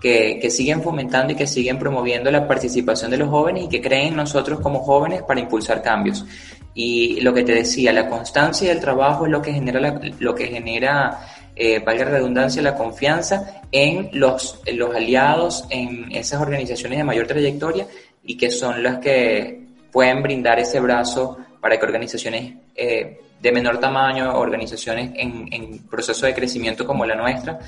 que, 0.00 0.38
que, 0.42 0.50
siguen 0.50 0.82
fomentando 0.82 1.32
y 1.32 1.36
que 1.36 1.46
siguen 1.46 1.78
promoviendo 1.78 2.30
la 2.30 2.46
participación 2.46 3.10
de 3.10 3.18
los 3.18 3.28
jóvenes 3.28 3.64
y 3.64 3.68
que 3.68 3.80
creen 3.80 4.08
en 4.08 4.16
nosotros 4.16 4.60
como 4.60 4.80
jóvenes 4.80 5.22
para 5.22 5.40
impulsar 5.40 5.80
cambios. 5.80 6.26
Y 6.74 7.20
lo 7.20 7.34
que 7.34 7.42
te 7.42 7.54
decía, 7.54 7.92
la 7.92 8.08
constancia 8.08 8.70
del 8.70 8.80
trabajo 8.80 9.26
es 9.26 9.32
lo 9.32 9.42
que 9.42 9.52
genera, 9.52 10.00
lo 10.18 10.34
que 10.34 10.46
genera 10.46 11.20
eh, 11.54 11.80
valga 11.80 12.06
la 12.06 12.12
redundancia, 12.12 12.62
la 12.62 12.74
confianza 12.74 13.62
en 13.70 14.08
los, 14.14 14.60
en 14.64 14.78
los 14.78 14.94
aliados, 14.94 15.64
en 15.68 16.10
esas 16.12 16.40
organizaciones 16.40 16.98
de 16.98 17.04
mayor 17.04 17.26
trayectoria 17.26 17.86
y 18.24 18.36
que 18.36 18.50
son 18.50 18.82
las 18.82 18.98
que 18.98 19.66
pueden 19.90 20.22
brindar 20.22 20.58
ese 20.58 20.80
brazo 20.80 21.36
para 21.60 21.78
que 21.78 21.84
organizaciones 21.84 22.54
eh, 22.74 23.20
de 23.40 23.52
menor 23.52 23.78
tamaño, 23.78 24.34
organizaciones 24.38 25.10
en, 25.14 25.52
en, 25.52 25.78
proceso 25.88 26.24
de 26.24 26.34
crecimiento 26.34 26.86
como 26.86 27.04
la 27.04 27.16
nuestra, 27.16 27.58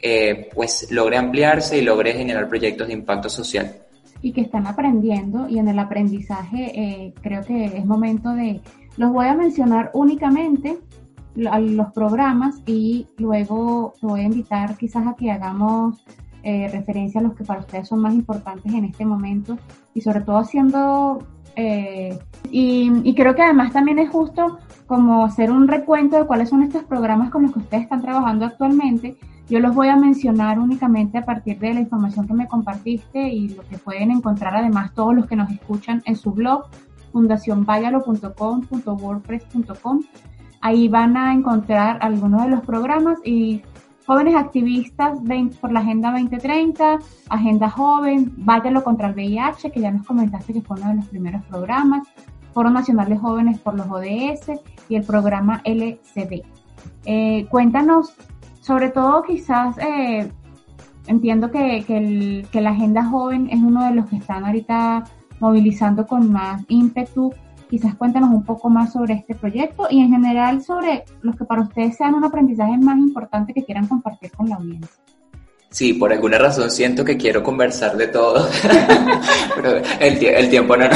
eh, 0.00 0.48
pues 0.54 0.90
logre 0.90 1.18
ampliarse 1.18 1.76
y 1.76 1.82
logre 1.82 2.14
generar 2.14 2.48
proyectos 2.48 2.86
de 2.86 2.94
impacto 2.94 3.28
social 3.28 3.84
y 4.24 4.32
que 4.32 4.40
están 4.40 4.66
aprendiendo 4.66 5.50
y 5.50 5.58
en 5.58 5.68
el 5.68 5.78
aprendizaje 5.78 6.72
eh, 6.80 7.14
creo 7.20 7.42
que 7.42 7.66
es 7.66 7.84
momento 7.84 8.30
de, 8.30 8.62
los 8.96 9.12
voy 9.12 9.26
a 9.26 9.34
mencionar 9.34 9.90
únicamente 9.92 10.78
a 11.50 11.58
los 11.58 11.92
programas 11.92 12.62
y 12.64 13.06
luego 13.18 13.92
te 14.00 14.06
voy 14.06 14.20
a 14.20 14.24
invitar 14.24 14.78
quizás 14.78 15.06
a 15.06 15.14
que 15.14 15.30
hagamos 15.30 16.02
eh, 16.42 16.70
referencia 16.72 17.20
a 17.20 17.22
los 17.22 17.34
que 17.34 17.44
para 17.44 17.60
ustedes 17.60 17.86
son 17.86 18.00
más 18.00 18.14
importantes 18.14 18.72
en 18.72 18.86
este 18.86 19.04
momento 19.04 19.58
y 19.92 20.00
sobre 20.00 20.22
todo 20.22 20.38
haciendo 20.38 21.18
eh, 21.56 22.18
y, 22.50 22.90
y, 23.04 23.14
creo 23.14 23.34
que 23.34 23.42
además 23.42 23.72
también 23.74 23.98
es 23.98 24.08
justo 24.08 24.58
como 24.86 25.26
hacer 25.26 25.50
un 25.50 25.68
recuento 25.68 26.16
de 26.16 26.26
cuáles 26.26 26.48
son 26.48 26.62
estos 26.62 26.82
programas 26.84 27.30
con 27.30 27.42
los 27.42 27.52
que 27.52 27.58
ustedes 27.58 27.82
están 27.82 28.00
trabajando 28.00 28.46
actualmente 28.46 29.18
yo 29.48 29.60
los 29.60 29.74
voy 29.74 29.88
a 29.88 29.96
mencionar 29.96 30.58
únicamente 30.58 31.16
a 31.18 31.24
partir 31.24 31.58
de 31.58 31.72
la 31.74 31.80
información 31.80 32.26
que 32.26 32.34
me 32.34 32.48
compartiste 32.48 33.28
y 33.28 33.50
lo 33.50 33.62
que 33.68 33.78
pueden 33.78 34.10
encontrar 34.10 34.56
además 34.56 34.92
todos 34.94 35.14
los 35.14 35.26
que 35.26 35.36
nos 35.36 35.50
escuchan 35.50 36.02
en 36.06 36.16
su 36.16 36.32
blog 36.32 36.64
fundacionvayalo.com.wordpress.com. 37.12 40.00
Ahí 40.60 40.88
van 40.88 41.16
a 41.16 41.32
encontrar 41.32 41.98
algunos 42.00 42.42
de 42.44 42.48
los 42.48 42.62
programas 42.62 43.18
y 43.24 43.62
jóvenes 44.06 44.34
activistas 44.34 45.20
por 45.60 45.70
la 45.72 45.80
Agenda 45.80 46.10
2030, 46.10 46.98
Agenda 47.28 47.70
Joven, 47.70 48.32
Váyalo 48.38 48.82
contra 48.82 49.08
el 49.08 49.14
VIH, 49.14 49.70
que 49.70 49.80
ya 49.80 49.90
nos 49.90 50.06
comentaste 50.06 50.54
que 50.54 50.62
fue 50.62 50.78
uno 50.78 50.88
de 50.88 50.94
los 50.96 51.06
primeros 51.06 51.44
programas, 51.44 52.08
Foro 52.52 52.70
Nacional 52.70 53.08
de 53.08 53.18
Jóvenes 53.18 53.58
por 53.58 53.74
los 53.74 53.86
ODS 53.88 54.52
y 54.88 54.96
el 54.96 55.04
programa 55.04 55.60
LCD. 55.64 56.42
Eh, 57.06 57.46
cuéntanos, 57.50 58.14
sobre 58.64 58.88
todo 58.88 59.22
quizás, 59.22 59.76
eh, 59.78 60.32
entiendo 61.06 61.50
que, 61.50 61.84
que 62.50 62.60
la 62.60 62.70
Agenda 62.70 63.04
Joven 63.04 63.50
es 63.50 63.60
uno 63.60 63.84
de 63.84 63.94
los 63.94 64.06
que 64.06 64.16
están 64.16 64.44
ahorita 64.44 65.04
movilizando 65.38 66.06
con 66.06 66.32
más 66.32 66.62
ímpetu 66.68 67.32
Quizás 67.74 67.96
cuéntanos 67.96 68.30
un 68.30 68.44
poco 68.44 68.70
más 68.70 68.92
sobre 68.92 69.14
este 69.14 69.34
proyecto 69.34 69.88
y 69.90 70.00
en 70.00 70.10
general 70.10 70.62
sobre 70.62 71.04
los 71.22 71.34
que 71.34 71.44
para 71.44 71.62
ustedes 71.62 71.96
sean 71.96 72.14
un 72.14 72.24
aprendizaje 72.24 72.78
más 72.78 72.98
importante 72.98 73.52
que 73.52 73.64
quieran 73.64 73.88
compartir 73.88 74.30
con 74.30 74.48
la 74.48 74.54
audiencia. 74.54 75.03
Sí, 75.74 75.94
por 75.94 76.12
alguna 76.12 76.38
razón 76.38 76.70
siento 76.70 77.04
que 77.04 77.16
quiero 77.16 77.42
conversar 77.42 77.96
de 77.96 78.06
todo, 78.06 78.48
pero 79.56 79.82
el, 79.98 80.24
el, 80.24 80.48
tiempo, 80.48 80.76
no, 80.76 80.88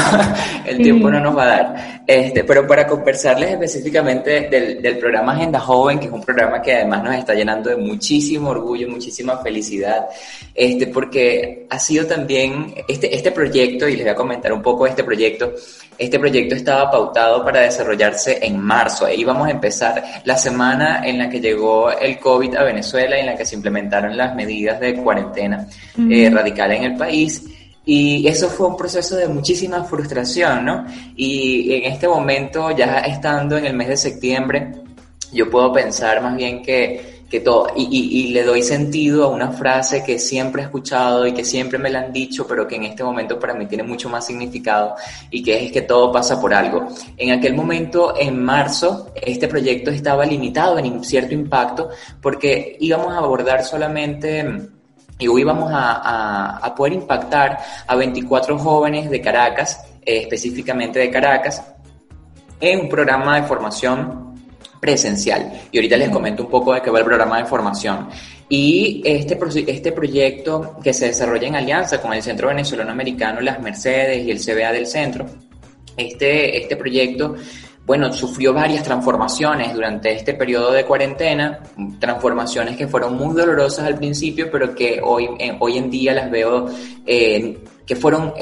el 0.65 0.79
tiempo 0.79 1.11
no 1.11 1.19
nos 1.19 1.37
va 1.37 1.43
a 1.43 1.47
dar. 1.47 2.03
Este, 2.07 2.45
pero 2.45 2.65
para 2.65 2.87
conversarles 2.87 3.51
específicamente 3.51 4.49
del, 4.49 4.81
del, 4.81 4.97
programa 4.99 5.33
Agenda 5.33 5.59
Joven, 5.59 5.99
que 5.99 6.07
es 6.07 6.13
un 6.13 6.23
programa 6.23 6.63
que 6.63 6.77
además 6.77 7.03
nos 7.03 7.17
está 7.17 7.35
llenando 7.35 7.71
de 7.71 7.77
muchísimo 7.77 8.51
orgullo, 8.51 8.89
muchísima 8.89 9.37
felicidad, 9.39 10.07
este, 10.55 10.87
porque 10.87 11.67
ha 11.69 11.79
sido 11.81 12.07
también 12.07 12.73
este, 12.87 13.13
este 13.15 13.33
proyecto, 13.33 13.89
y 13.89 13.97
les 13.97 14.05
voy 14.05 14.13
a 14.13 14.15
comentar 14.15 14.53
un 14.53 14.63
poco 14.63 14.87
este 14.87 15.03
proyecto, 15.03 15.53
este 15.99 16.21
proyecto 16.21 16.55
estaba 16.55 16.89
pautado 16.89 17.45
para 17.45 17.63
desarrollarse 17.63 18.39
en 18.43 18.59
marzo. 18.61 19.05
Ahí 19.05 19.25
vamos 19.25 19.49
a 19.49 19.51
empezar 19.51 20.23
la 20.25 20.39
semana 20.39 21.03
en 21.05 21.19
la 21.19 21.29
que 21.29 21.41
llegó 21.41 21.91
el 21.91 22.19
COVID 22.21 22.55
a 22.55 22.63
Venezuela 22.63 23.17
y 23.17 23.21
en 23.21 23.27
la 23.27 23.37
que 23.37 23.45
se 23.45 23.57
implementaron 23.57 24.17
las 24.17 24.35
medidas 24.37 24.68
de 24.77 24.95
cuarentena 24.95 25.67
eh, 26.11 26.31
radical 26.31 26.73
en 26.73 26.85
el 26.85 26.97
país. 26.97 27.45
Y 27.85 28.27
eso 28.29 28.49
fue 28.49 28.67
un 28.67 28.77
proceso 28.77 29.17
de 29.17 29.29
muchísima 29.29 29.83
frustración, 29.85 30.65
¿no? 30.65 30.85
Y 31.17 31.73
en 31.73 31.93
este 31.93 32.07
momento, 32.07 32.71
ya 32.71 32.99
estando 32.99 33.57
en 33.57 33.65
el 33.65 33.75
mes 33.75 33.89
de 33.89 33.97
septiembre, 33.97 34.73
yo 35.33 35.51
puedo 35.51 35.73
pensar 35.73 36.23
más 36.23 36.37
bien 36.37 36.63
que 36.63 37.18
que 37.29 37.41
todo, 37.41 37.69
y, 37.77 37.85
y, 37.93 38.33
le 38.33 38.43
doy 38.43 38.63
sentido 38.63 39.25
a 39.25 39.29
una 39.29 39.53
frase 39.53 40.03
que 40.03 40.19
siempre 40.19 40.63
he 40.63 40.65
escuchado 40.65 41.27
y 41.27 41.33
que 41.33 41.45
siempre 41.45 41.79
me 41.79 41.91
la 41.91 42.01
han 42.01 42.13
dicho, 42.13 42.47
pero 42.47 42.67
que 42.67 42.77
en 42.77 42.85
este 42.85 43.05
momento 43.05 43.39
para 43.39 43.53
mí 43.53 43.67
tiene 43.67 43.83
mucho 43.83 44.09
más 44.09 44.25
significado 44.27 44.95
y 45.31 45.43
que 45.43 45.67
es 45.67 45.73
que 45.73 45.83
todo 45.83 46.11
pasa 46.11 46.41
por 46.41 46.55
algo. 46.55 46.89
En 47.19 47.33
aquel 47.33 47.55
momento, 47.55 48.15
en 48.19 48.43
marzo, 48.43 49.13
este 49.15 49.47
proyecto 49.47 49.91
estaba 49.91 50.25
limitado 50.25 50.79
en 50.79 51.05
cierto 51.05 51.35
impacto 51.35 51.91
porque 52.23 52.77
íbamos 52.81 53.13
a 53.13 53.19
abordar 53.19 53.63
solamente 53.63 54.71
y 55.19 55.29
hoy 55.29 55.43
íbamos 55.43 55.71
a, 55.71 55.93
a, 55.93 56.57
a, 56.59 56.75
poder 56.75 56.95
impactar 56.95 57.59
a 57.87 57.97
24 57.97 58.57
jóvenes 58.59 59.11
de 59.11 59.21
Caracas, 59.21 59.85
eh, 60.01 60.21
específicamente 60.21 60.99
de 61.01 61.11
Caracas, 61.11 61.63
en 62.61 62.81
un 62.81 62.89
programa 62.89 63.41
de 63.41 63.47
formación 63.47 64.28
presencial. 64.81 65.53
Y 65.71 65.79
ahorita 65.79 65.97
les 65.97 66.11
comento 66.11 66.45
un 66.45 66.51
poco 66.51 66.75
de 66.75 66.83
qué 66.83 66.91
va 66.91 66.99
el 66.99 67.05
programa 67.05 67.39
de 67.39 67.45
formación. 67.45 68.09
Y 68.49 69.03
este, 69.05 69.39
este 69.67 69.93
proyecto 69.93 70.77
que 70.83 70.93
se 70.93 71.07
desarrolla 71.07 71.49
en 71.49 71.57
alianza 71.57 72.01
con 72.01 72.13
el 72.13 72.23
Centro 72.23 72.49
Venezolano 72.49 72.91
Americano 72.91 73.41
Las 73.41 73.61
Mercedes 73.61 74.27
y 74.27 74.31
el 74.31 74.39
CBA 74.39 74.73
del 74.73 74.87
centro, 74.87 75.27
este, 75.97 76.57
este 76.57 76.77
proyecto 76.77 77.35
bueno, 77.89 78.13
sufrió 78.13 78.53
varias 78.53 78.83
transformaciones 78.83 79.73
durante 79.73 80.13
este 80.13 80.35
periodo 80.35 80.73
de 80.73 80.85
cuarentena, 80.85 81.61
transformaciones 81.99 82.77
que 82.77 82.87
fueron 82.87 83.17
muy 83.17 83.35
dolorosas 83.35 83.87
al 83.87 83.95
principio, 83.95 84.51
pero 84.53 84.75
que 84.75 85.01
hoy, 85.03 85.27
hoy 85.59 85.79
en 85.79 85.91
día 85.91 86.13
las 86.13 86.31
veo 86.31 86.69
eh, 87.07 87.59
que 87.87 87.97
fueron 87.97 88.35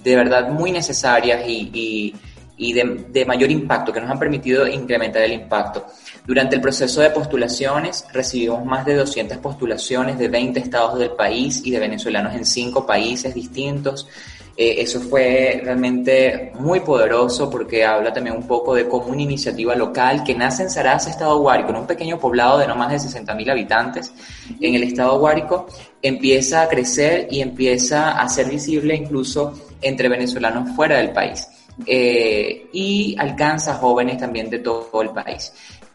de 0.00 0.14
verdad 0.14 0.48
muy 0.48 0.70
necesarias 0.70 1.42
y 1.48 1.70
y 1.74 2.14
de, 2.56 3.24
mayor 3.26 3.50
impacto, 3.50 3.92
que 3.92 4.00
nos 4.00 4.10
han 4.10 4.18
permitido 4.18 4.66
incrementar 4.66 5.22
el 5.22 5.32
impacto. 5.32 5.86
Durante 6.26 6.56
el 6.56 6.62
proceso 6.62 7.00
de 7.00 7.10
postulaciones 7.10 8.06
recibimos 8.12 8.64
más 8.64 8.86
de 8.86 8.94
200 8.94 9.38
postulaciones 9.38 10.18
de 10.18 10.28
20 10.28 10.60
estados 10.60 10.98
del 10.98 11.10
país 11.10 11.62
y 11.64 11.70
de 11.70 11.80
venezolanos 11.80 12.34
en 12.34 12.44
5 12.44 12.86
países 12.86 13.34
distintos. 13.34 14.08
Eh, 14.56 14.76
eso 14.78 15.00
fue 15.00 15.60
realmente 15.64 16.52
muy 16.60 16.78
poderoso 16.78 17.50
porque 17.50 17.84
habla 17.84 18.12
también 18.12 18.36
un 18.36 18.46
poco 18.46 18.72
de 18.74 18.88
cómo 18.88 19.06
una 19.06 19.22
iniciativa 19.22 19.74
local 19.74 20.22
que 20.22 20.32
nace 20.32 20.62
en 20.62 20.70
Sarasa, 20.70 21.10
Estado 21.10 21.36
Guárico, 21.38 21.70
en 21.70 21.76
un 21.76 21.86
pequeño 21.88 22.20
poblado 22.20 22.58
de 22.58 22.68
no 22.68 22.76
más 22.76 22.92
de 22.92 22.98
60.000 22.98 23.50
habitantes 23.50 24.12
en 24.60 24.76
el 24.76 24.84
Estado 24.84 25.18
Guárico, 25.18 25.66
empieza 26.00 26.62
a 26.62 26.68
crecer 26.68 27.26
y 27.32 27.40
empieza 27.40 28.12
a 28.12 28.28
ser 28.28 28.48
visible 28.48 28.94
incluso 28.94 29.54
entre 29.82 30.08
venezolanos 30.08 30.70
fuera 30.76 30.98
del 30.98 31.10
país. 31.10 31.48
Eh, 31.86 32.68
y 32.72 33.16
alcanza 33.18 33.74
jóvenes 33.74 34.18
también 34.18 34.48
de 34.48 34.60
todo 34.60 35.02
el 35.02 35.10
país. 35.10 35.52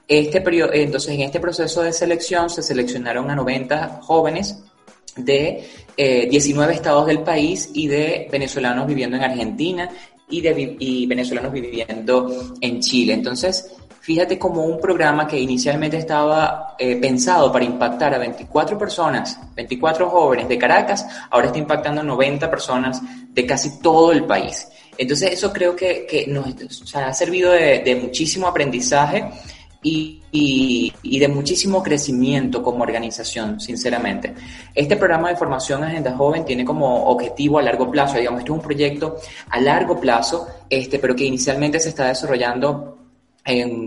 Este 0.08 0.44
entonces, 0.82 1.12
en 1.12 1.22
este 1.22 1.40
proceso 1.40 1.84
de 1.84 1.94
selección 1.94 2.50
se 2.50 2.64
seleccionaron 2.64 3.30
a 3.30 3.36
90 3.36 4.00
jóvenes 4.02 4.64
de 5.16 5.66
19 5.98 6.72
eh, 6.72 6.76
estados 6.76 7.06
del 7.06 7.20
país 7.20 7.70
y 7.74 7.88
de 7.88 8.28
venezolanos 8.32 8.88
viviendo 8.88 9.18
en 9.18 9.24
Argentina 9.24 9.90
y, 10.30 10.42
de, 10.42 11.06
venezolanos 11.08 11.52
viviendo 11.52 12.56
en 12.62 12.80
Chile. 12.80 13.14
Entonces, 13.14 13.76
fíjate 14.02 14.40
como 14.40 14.66
un 14.66 14.80
programa 14.80 15.28
que 15.28 15.40
inicialmente 15.40 15.98
estaba 15.98 16.76
eh, 16.80 16.96
pensado 16.96 17.52
para 17.52 17.66
impactar 17.66 18.14
a 18.14 18.18
24 18.18 18.78
personas, 18.78 19.40
24 19.56 20.10
jóvenes 20.10 20.48
de 20.48 20.58
Caracas, 20.58 21.06
ahora 21.30 21.48
está 21.48 21.60
impactando 21.60 22.02
a 22.02 22.04
90 22.04 22.50
personas 22.50 23.02
de 23.30 23.46
casi 23.46 23.80
todo 23.80 24.12
el 24.12 24.26
país. 24.26 24.68
Entonces 25.00 25.32
eso 25.32 25.54
creo 25.54 25.78
que, 25.78 26.06
que 26.06 26.28
nos 26.28 26.94
ha 26.94 27.14
servido 27.14 27.54
de, 27.54 27.98
muchísimo 28.02 28.48
aprendizaje 28.48 29.30
y, 29.82 30.22
y, 30.30 31.20
de 31.20 31.28
muchísimo 31.30 31.82
crecimiento 31.82 32.62
como 32.62 32.84
organización, 32.84 33.62
sinceramente. 33.62 34.34
Este 34.76 34.98
programa 34.98 35.30
de 35.30 35.38
formación 35.38 35.86
Agenda 35.86 36.18
Joven 36.18 36.44
tiene 36.44 36.66
como 36.66 37.06
objetivo 37.06 37.60
a 37.60 37.62
largo 37.62 37.90
plazo, 37.90 38.18
digamos, 38.18 38.42
esto 38.42 38.52
es 38.52 38.60
un 38.60 38.66
proyecto 38.66 39.16
a 39.50 39.62
largo 39.62 39.98
plazo, 40.02 40.50
este, 40.70 41.00
pero 41.00 41.16
que 41.16 41.24
inicialmente 41.24 41.80
se 41.80 41.90
está 41.90 42.10
desarrollando 42.10 42.99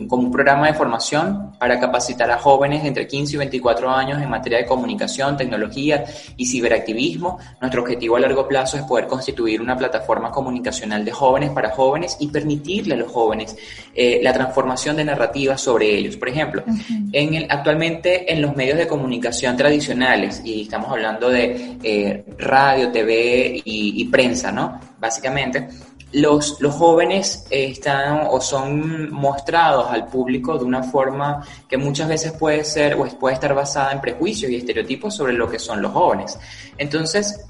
como 0.09 0.25
un 0.25 0.31
programa 0.33 0.67
de 0.67 0.75
formación 0.75 1.53
para 1.59 1.79
capacitar 1.79 2.31
a 2.31 2.39
jóvenes 2.39 2.83
de 2.83 2.89
entre 2.89 3.07
15 3.07 3.35
y 3.35 3.39
24 3.39 3.91
años 3.91 4.21
en 4.21 4.29
materia 4.29 4.59
de 4.59 4.67
comunicación, 4.67 5.37
tecnología 5.37 6.05
y 6.37 6.47
ciberactivismo. 6.47 7.39
Nuestro 7.61 7.83
objetivo 7.83 8.17
a 8.17 8.21
largo 8.21 8.49
plazo 8.49 8.77
es 8.77 8.83
poder 8.83 9.07
constituir 9.07 9.61
una 9.61 9.77
plataforma 9.77 10.31
comunicacional 10.31 11.05
de 11.05 11.13
jóvenes 11.13 11.51
para 11.51 11.71
jóvenes 11.71 12.17
y 12.19 12.29
permitirle 12.29 12.95
a 12.95 12.97
los 12.97 13.13
jóvenes 13.13 13.57
eh, 13.95 14.21
la 14.23 14.33
transformación 14.33 14.97
de 14.97 15.05
narrativas 15.05 15.61
sobre 15.61 15.97
ellos. 15.97 16.17
Por 16.17 16.29
ejemplo, 16.29 16.65
en 17.13 17.35
el, 17.35 17.47
actualmente 17.49 18.33
en 18.33 18.43
los 18.43 18.57
medios 18.57 18.79
de 18.79 18.87
comunicación 18.87 19.57
tradicionales, 19.57 20.43
y 20.45 20.63
estamos 20.63 20.91
hablando 20.91 21.29
de 21.29 21.79
eh, 21.83 22.25
radio, 22.39 22.91
TV 22.91 23.63
y, 23.65 24.03
y 24.03 24.05
prensa, 24.07 24.51
¿no? 24.51 24.81
Básicamente, 24.99 25.69
los, 26.13 26.61
los 26.61 26.75
jóvenes 26.75 27.47
están 27.51 28.27
o 28.31 28.41
son 28.41 29.13
mostrados 29.13 29.91
al 29.91 30.07
público 30.07 30.59
de 30.59 30.65
una 30.65 30.83
forma 30.83 31.47
que 31.69 31.77
muchas 31.77 32.09
veces 32.09 32.33
puede 32.33 32.65
ser 32.65 32.95
o 32.95 33.05
puede 33.19 33.35
estar 33.35 33.55
basada 33.55 33.93
en 33.93 34.01
prejuicios 34.01 34.51
y 34.51 34.57
estereotipos 34.57 35.15
sobre 35.15 35.33
lo 35.33 35.49
que 35.49 35.59
son 35.59 35.81
los 35.81 35.93
jóvenes. 35.93 36.39
Entonces, 36.77 37.47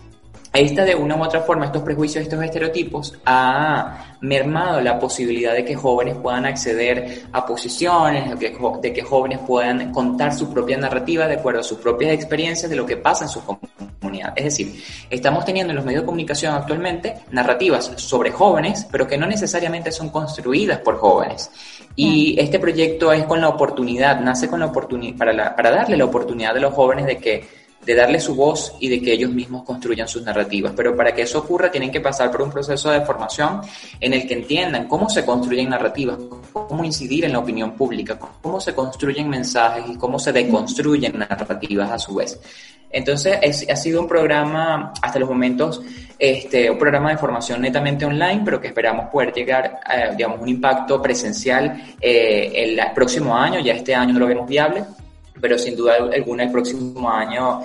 esta 0.52 0.84
de 0.84 0.94
una 0.94 1.16
u 1.16 1.22
otra 1.22 1.40
forma, 1.40 1.64
estos 1.64 1.82
prejuicios, 1.82 2.22
estos 2.22 2.42
estereotipos, 2.44 3.18
ha 3.24 4.16
mermado 4.20 4.82
la 4.82 4.98
posibilidad 4.98 5.54
de 5.54 5.64
que 5.64 5.74
jóvenes 5.74 6.16
puedan 6.16 6.44
acceder 6.44 7.22
a 7.32 7.46
posiciones, 7.46 8.38
de 8.38 8.52
que, 8.52 8.58
de 8.82 8.92
que 8.92 9.02
jóvenes 9.02 9.38
puedan 9.46 9.90
contar 9.92 10.34
su 10.34 10.52
propia 10.52 10.76
narrativa 10.76 11.26
de 11.26 11.36
acuerdo 11.36 11.60
a 11.60 11.64
sus 11.64 11.78
propias 11.78 12.12
experiencias 12.12 12.70
de 12.70 12.76
lo 12.76 12.84
que 12.84 12.98
pasa 12.98 13.24
en 13.24 13.30
sus 13.30 13.42
comunidades. 13.42 13.91
Es 14.34 14.44
decir, 14.44 14.82
estamos 15.08 15.44
teniendo 15.44 15.70
en 15.70 15.76
los 15.76 15.84
medios 15.84 16.02
de 16.02 16.06
comunicación 16.06 16.54
actualmente 16.54 17.14
narrativas 17.30 17.92
sobre 17.96 18.30
jóvenes, 18.30 18.86
pero 18.90 19.06
que 19.06 19.16
no 19.16 19.26
necesariamente 19.26 19.90
son 19.92 20.10
construidas 20.10 20.80
por 20.80 20.98
jóvenes. 20.98 21.50
Y 21.96 22.38
este 22.38 22.58
proyecto 22.58 23.12
es 23.12 23.24
con 23.24 23.40
la 23.40 23.48
oportunidad, 23.48 24.20
nace 24.20 24.48
con 24.48 24.60
la 24.60 24.66
oportunidad, 24.66 25.16
para, 25.16 25.56
para 25.56 25.70
darle 25.70 25.96
la 25.96 26.04
oportunidad 26.04 26.56
a 26.56 26.60
los 26.60 26.74
jóvenes 26.74 27.06
de 27.06 27.18
que 27.18 27.62
de 27.84 27.94
darle 27.94 28.20
su 28.20 28.34
voz 28.34 28.74
y 28.78 28.88
de 28.88 29.02
que 29.02 29.12
ellos 29.12 29.30
mismos 29.30 29.64
construyan 29.64 30.06
sus 30.06 30.22
narrativas. 30.22 30.72
Pero 30.76 30.96
para 30.96 31.12
que 31.12 31.22
eso 31.22 31.40
ocurra 31.40 31.70
tienen 31.70 31.90
que 31.90 32.00
pasar 32.00 32.30
por 32.30 32.42
un 32.42 32.50
proceso 32.50 32.90
de 32.90 33.00
formación 33.00 33.60
en 34.00 34.12
el 34.12 34.26
que 34.26 34.34
entiendan 34.34 34.86
cómo 34.86 35.08
se 35.08 35.24
construyen 35.24 35.70
narrativas, 35.70 36.18
cómo 36.52 36.84
incidir 36.84 37.24
en 37.24 37.32
la 37.32 37.40
opinión 37.40 37.72
pública, 37.72 38.18
cómo 38.40 38.60
se 38.60 38.74
construyen 38.74 39.28
mensajes 39.28 39.84
y 39.88 39.96
cómo 39.96 40.18
se 40.18 40.32
deconstruyen 40.32 41.18
narrativas 41.18 41.90
a 41.90 41.98
su 41.98 42.14
vez. 42.14 42.38
Entonces, 42.92 43.66
ha 43.68 43.76
sido 43.76 44.02
un 44.02 44.06
programa, 44.06 44.92
hasta 45.00 45.18
los 45.18 45.28
momentos, 45.28 45.80
este, 46.18 46.70
un 46.70 46.78
programa 46.78 47.10
de 47.10 47.16
formación 47.16 47.62
netamente 47.62 48.04
online, 48.04 48.42
pero 48.44 48.60
que 48.60 48.68
esperamos 48.68 49.08
poder 49.08 49.32
llegar 49.32 49.80
a, 49.84 50.14
digamos, 50.14 50.40
un 50.40 50.48
impacto 50.48 51.00
presencial 51.00 51.82
eh, 52.00 52.52
el 52.54 52.80
próximo 52.94 53.34
año, 53.34 53.60
ya 53.60 53.72
este 53.72 53.94
año 53.94 54.12
no 54.12 54.20
lo 54.20 54.26
vemos 54.26 54.46
viable, 54.46 54.84
pero 55.40 55.58
sin 55.58 55.74
duda 55.74 55.94
alguna 56.14 56.44
el 56.44 56.52
próximo 56.52 57.10
año 57.10 57.62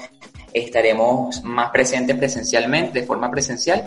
estaremos 0.53 1.43
más 1.43 1.69
presentes 1.71 2.15
presencialmente, 2.15 3.01
de 3.01 3.05
forma 3.05 3.29
presencial, 3.29 3.83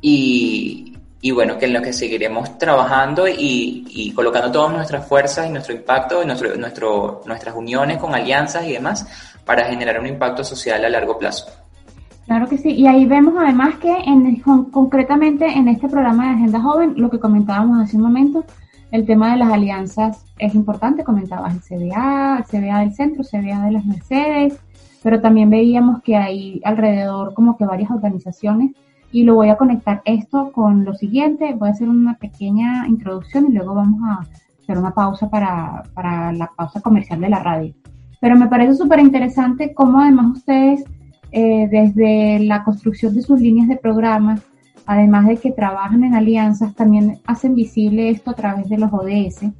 y, 0.00 0.94
bueno, 1.32 1.58
que 1.58 1.66
en 1.66 1.72
lo 1.72 1.82
que 1.82 1.92
seguiremos 1.92 2.56
trabajando 2.56 3.26
y, 3.26 3.84
y, 3.88 4.12
colocando 4.12 4.52
todas 4.52 4.72
nuestras 4.72 5.06
fuerzas 5.06 5.48
y 5.48 5.50
nuestro 5.50 5.74
impacto, 5.74 6.22
y 6.22 6.26
nuestro, 6.26 7.22
nuestras 7.26 7.54
uniones 7.56 7.98
con 7.98 8.14
alianzas 8.14 8.64
y 8.64 8.72
demás 8.72 9.06
para 9.46 9.64
generar 9.64 9.98
un 9.98 10.06
impacto 10.06 10.44
social 10.44 10.84
a 10.84 10.90
largo 10.90 11.18
plazo. 11.18 11.46
Claro 12.26 12.48
que 12.48 12.58
sí, 12.58 12.70
y 12.70 12.88
ahí 12.88 13.06
vemos 13.06 13.34
además 13.38 13.76
que 13.76 13.92
en, 13.92 14.42
concretamente 14.72 15.46
en 15.46 15.68
este 15.68 15.88
programa 15.88 16.26
de 16.26 16.34
Agenda 16.34 16.60
Joven, 16.60 16.94
lo 16.96 17.08
que 17.08 17.20
comentábamos 17.20 17.80
hace 17.80 17.96
un 17.96 18.02
momento, 18.02 18.44
el 18.90 19.06
tema 19.06 19.30
de 19.30 19.36
las 19.36 19.52
alianzas 19.52 20.24
es 20.38 20.54
importante, 20.54 21.04
comentabas 21.04 21.54
el 21.54 21.60
CBA, 21.60 22.38
el 22.38 22.44
CBA 22.44 22.80
del 22.80 22.92
centro, 22.94 23.22
el 23.22 23.28
CBA 23.28 23.64
de 23.66 23.70
las 23.70 23.86
Mercedes, 23.86 24.58
pero 25.04 25.20
también 25.20 25.50
veíamos 25.50 26.02
que 26.02 26.16
hay 26.16 26.60
alrededor 26.64 27.32
como 27.32 27.56
que 27.56 27.64
varias 27.64 27.92
organizaciones 27.92 28.72
y 29.12 29.22
lo 29.22 29.36
voy 29.36 29.50
a 29.50 29.56
conectar 29.56 30.02
esto 30.04 30.50
con 30.52 30.84
lo 30.84 30.94
siguiente. 30.94 31.54
Voy 31.54 31.68
a 31.68 31.72
hacer 31.72 31.88
una 31.88 32.14
pequeña 32.14 32.86
introducción 32.88 33.46
y 33.48 33.54
luego 33.54 33.74
vamos 33.74 34.00
a 34.04 34.26
hacer 34.60 34.78
una 34.78 34.92
pausa 34.92 35.30
para, 35.30 35.84
para 35.94 36.32
la 36.32 36.50
pausa 36.56 36.80
comercial 36.80 37.20
de 37.20 37.28
la 37.28 37.38
radio. 37.38 37.72
Pero 38.20 38.36
me 38.36 38.48
parece 38.48 38.74
súper 38.74 39.00
interesante 39.00 39.74
cómo 39.74 40.00
además 40.00 40.38
ustedes, 40.38 40.84
eh, 41.32 41.68
desde 41.70 42.40
la 42.40 42.64
construcción 42.64 43.14
de 43.14 43.22
sus 43.22 43.40
líneas 43.40 43.68
de 43.68 43.76
programa, 43.76 44.38
además 44.86 45.26
de 45.26 45.36
que 45.36 45.52
trabajan 45.52 46.04
en 46.04 46.14
alianzas, 46.14 46.74
también 46.74 47.18
hacen 47.26 47.54
visible 47.54 48.10
esto 48.10 48.30
a 48.30 48.34
través 48.34 48.68
de 48.68 48.78
los 48.78 48.92
ODS. 48.92 49.52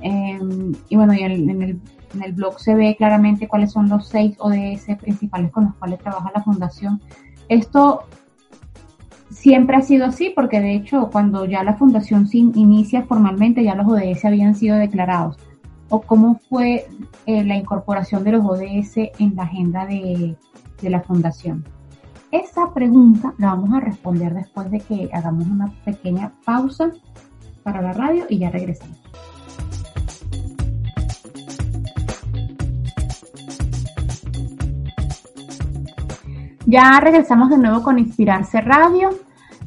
Em, 0.00 0.72
y 0.88 0.96
bueno, 0.96 1.14
y 1.14 1.20
en, 1.20 1.32
el, 1.32 1.80
en 2.14 2.22
el 2.22 2.32
blog 2.32 2.60
se 2.60 2.74
ve 2.74 2.94
claramente 2.96 3.48
cuáles 3.48 3.72
son 3.72 3.88
los 3.88 4.08
seis 4.08 4.36
ODS 4.38 4.96
principales 5.00 5.50
con 5.50 5.64
los 5.64 5.74
cuales 5.76 5.98
trabaja 6.00 6.30
la 6.34 6.42
fundación. 6.42 7.00
Esto 7.48 8.04
siempre 9.30 9.76
ha 9.76 9.82
sido 9.82 10.06
así, 10.06 10.32
porque 10.34 10.60
de 10.60 10.74
hecho 10.74 11.10
cuando 11.10 11.44
ya 11.44 11.62
la 11.62 11.74
fundación 11.74 12.28
inicia 12.32 13.02
formalmente 13.02 13.62
ya 13.62 13.74
los 13.74 13.86
ODS 13.86 14.24
habían 14.24 14.54
sido 14.54 14.76
declarados. 14.76 15.36
¿O 15.90 16.02
cómo 16.02 16.40
fue 16.48 16.86
eh, 17.26 17.44
la 17.44 17.56
incorporación 17.56 18.24
de 18.24 18.32
los 18.32 18.44
ODS 18.44 18.96
en 19.18 19.34
la 19.34 19.44
agenda 19.44 19.86
de, 19.86 20.36
de 20.82 20.90
la 20.90 21.00
fundación? 21.00 21.64
Esa 22.30 22.74
pregunta 22.74 23.32
la 23.38 23.54
vamos 23.54 23.72
a 23.72 23.80
responder 23.80 24.34
después 24.34 24.70
de 24.70 24.80
que 24.80 25.08
hagamos 25.12 25.46
una 25.46 25.72
pequeña 25.84 26.32
pausa 26.44 26.90
para 27.62 27.80
la 27.80 27.94
radio 27.94 28.26
y 28.28 28.38
ya 28.38 28.50
regresamos. 28.50 28.98
Ya 36.70 37.00
regresamos 37.00 37.48
de 37.48 37.56
nuevo 37.56 37.82
con 37.82 37.98
Inspirarse 37.98 38.60
Radio. 38.60 39.08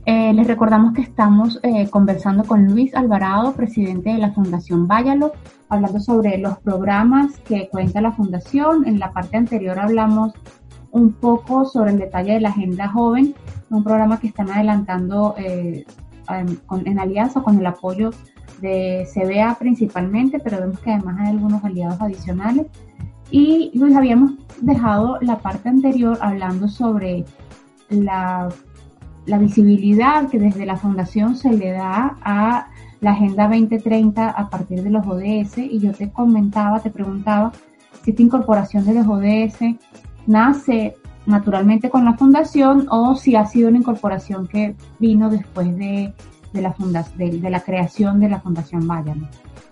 Eh, 0.06 0.34
les 0.34 0.46
recordamos 0.46 0.94
que 0.94 1.02
estamos 1.02 1.60
eh, 1.64 1.90
conversando 1.90 2.44
con 2.44 2.68
Luis 2.68 2.94
Alvarado, 2.94 3.54
presidente 3.54 4.12
de 4.12 4.20
la 4.20 4.34
Fundación 4.34 4.88
Váyalo, 4.88 5.32
hablando 5.72 6.00
sobre 6.00 6.38
los 6.38 6.60
programas 6.60 7.38
que 7.40 7.70
cuenta 7.70 8.02
la 8.02 8.12
Fundación. 8.12 8.86
En 8.86 9.00
la 9.00 9.12
parte 9.12 9.38
anterior 9.38 9.80
hablamos 9.80 10.34
un 10.92 11.14
poco 11.14 11.66
sobre 11.66 11.92
el 11.92 11.98
detalle 11.98 12.34
de 12.34 12.42
la 12.42 12.50
Agenda 12.50 12.90
Joven, 12.90 13.34
un 13.70 13.84
programa 13.84 14.20
que 14.20 14.28
están 14.28 14.50
adelantando 14.52 15.34
eh, 15.38 15.86
en 16.86 17.00
alianza 17.00 17.42
con 17.42 17.58
el 17.58 17.66
apoyo 17.66 18.12
de 18.60 19.08
CBA 19.14 19.56
principalmente, 19.58 20.40
pero 20.40 20.60
vemos 20.60 20.80
que 20.80 20.92
además 20.92 21.18
hay 21.20 21.30
algunos 21.30 21.64
aliados 21.64 22.00
adicionales. 22.02 22.68
Y 23.32 23.72
Luis, 23.74 23.96
habíamos 23.96 24.34
dejado 24.62 25.18
la 25.22 25.40
parte 25.40 25.70
anterior 25.70 26.18
hablando 26.22 26.68
sobre 26.68 27.26
la 27.90 28.50
la 29.26 29.38
visibilidad 29.38 30.30
que 30.30 30.40
desde 30.40 30.66
la 30.66 30.78
Fundación 30.78 31.36
se 31.36 31.52
le 31.52 31.72
da 31.72 32.18
a 32.24 32.68
la 33.02 33.12
Agenda 33.12 33.48
2030 33.48 34.30
a 34.30 34.50
partir 34.50 34.84
de 34.84 34.90
los 34.90 35.06
ODS 35.06 35.58
y 35.58 35.80
yo 35.80 35.92
te 35.92 36.12
comentaba, 36.12 36.80
te 36.80 36.92
preguntaba 36.92 37.52
si 38.04 38.12
esta 38.12 38.22
incorporación 38.22 38.86
de 38.86 38.94
los 38.94 39.08
ODS 39.08 39.76
nace 40.28 40.96
naturalmente 41.26 41.90
con 41.90 42.06
la 42.06 42.14
Fundación 42.14 42.88
o 42.90 43.16
si 43.16 43.36
ha 43.36 43.46
sido 43.46 43.70
una 43.70 43.80
incorporación 43.80 44.48
que 44.48 44.76
vino 45.00 45.30
después 45.30 45.76
de, 45.76 46.14
la, 46.54 46.76
de, 47.18 47.50
la 47.50 47.60
creación 47.62 48.20
de 48.20 48.30
la 48.30 48.40
Fundación 48.40 48.88
Bayern. 48.88 49.28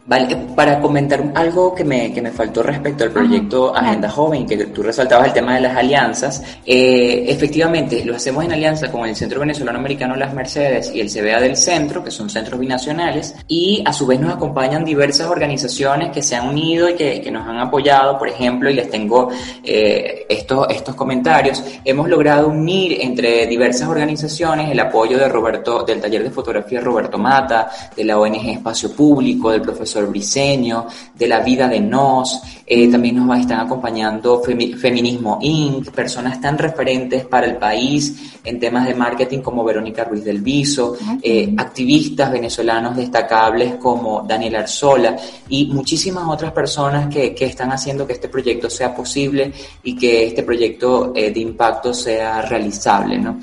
Vale, 0.10 0.36
para 0.56 0.80
comentar 0.82 1.24
algo 1.36 1.76
que 1.76 1.84
me, 1.84 2.12
que 2.12 2.20
me 2.20 2.32
faltó 2.32 2.64
respecto 2.64 3.04
al 3.04 3.12
proyecto 3.12 3.76
Agenda 3.76 4.10
Joven, 4.10 4.44
que 4.48 4.58
tú 4.66 4.82
resaltabas 4.82 5.28
el 5.28 5.34
tema 5.34 5.54
de 5.54 5.62
las 5.62 5.78
alianzas, 5.78 6.42
eh, 6.66 7.26
efectivamente 7.28 8.04
lo 8.04 8.16
hacemos 8.16 8.44
en 8.44 8.52
alianza 8.52 8.92
con 8.92 9.08
el 9.08 9.16
Centro 9.16 9.42
Venezolano 9.42 9.78
Americano 9.78 10.16
Las 10.16 10.34
Mercedes 10.34 10.92
y 10.96 11.00
el 11.00 11.12
CBA 11.12 11.40
del 11.40 11.56
Centro, 11.56 12.04
que 12.04 12.10
son 12.10 12.28
centros 12.28 12.60
binacionales, 12.60 13.36
y 13.48 13.84
a 13.86 13.94
su 13.94 14.08
vez 14.08 14.20
nos 14.20 14.34
acompañan 14.34 14.84
diversas 14.84 15.28
organizaciones 15.28 16.10
que 16.10 16.24
se 16.24 16.36
han 16.36 16.48
unido 16.48 16.90
y 16.90 16.96
que, 16.96 17.22
que 17.22 17.30
nos 17.30 17.48
han 17.48 17.60
apoyado, 17.60 18.18
por 18.18 18.30
ejemplo, 18.30 18.68
y 18.68 18.74
les 18.74 18.90
tengo 18.90 19.30
eh, 19.64 20.26
estos, 20.28 20.66
estos 20.72 20.96
comentarios, 20.96 21.64
hemos 21.86 22.10
logrado 22.10 22.48
unir 22.48 22.98
entre 23.00 23.46
diversas 23.46 23.88
organizaciones 23.88 24.72
el 24.72 24.80
apoyo 24.80 25.20
de 25.20 25.30
Roberto, 25.30 25.84
del 25.84 26.02
taller 26.02 26.24
de 26.24 26.32
fotografía 26.32 26.82
Roberto 26.82 27.20
Mata, 27.20 27.70
de 27.96 28.04
la 28.04 28.18
ONG 28.18 28.50
Espacio 28.50 28.92
Público, 28.92 29.52
del 29.52 29.62
profesor 29.62 29.99
Briseño, 30.08 30.88
de 31.16 31.28
la 31.28 31.40
vida 31.40 31.68
de 31.68 31.80
Nos, 31.80 32.42
eh, 32.66 32.88
también 32.90 33.16
nos 33.16 33.40
están 33.40 33.60
acompañando 33.60 34.42
Feminismo 34.42 35.40
Inc., 35.42 35.90
personas 35.92 36.40
tan 36.40 36.58
referentes 36.58 37.26
para 37.26 37.48
el 37.48 37.58
país 37.58 38.40
en 38.44 38.60
temas 38.60 38.86
de 38.86 38.94
marketing 38.94 39.40
como 39.40 39.64
Verónica 39.64 40.04
Ruiz 40.04 40.24
del 40.24 40.42
Viso, 40.42 40.96
eh, 41.22 41.54
activistas 41.58 42.32
venezolanos 42.32 42.96
destacables 42.96 43.76
como 43.76 44.22
Daniel 44.22 44.58
Arzola 44.58 45.16
y 45.50 45.66
muchísimas 45.68 46.28
otras 46.28 46.52
personas 46.52 47.14
que, 47.14 47.34
que, 47.34 47.46
están 47.46 47.72
haciendo 47.72 48.06
que 48.06 48.14
este 48.14 48.30
proyecto 48.30 48.70
sea 48.70 48.94
posible 48.96 49.52
y 49.84 49.96
que 49.96 50.28
este 50.28 50.44
proyecto 50.44 51.12
eh, 51.16 51.32
de 51.32 51.40
impacto 51.40 51.94
sea 51.94 52.42
realizable, 52.44 53.18
¿no? 53.18 53.40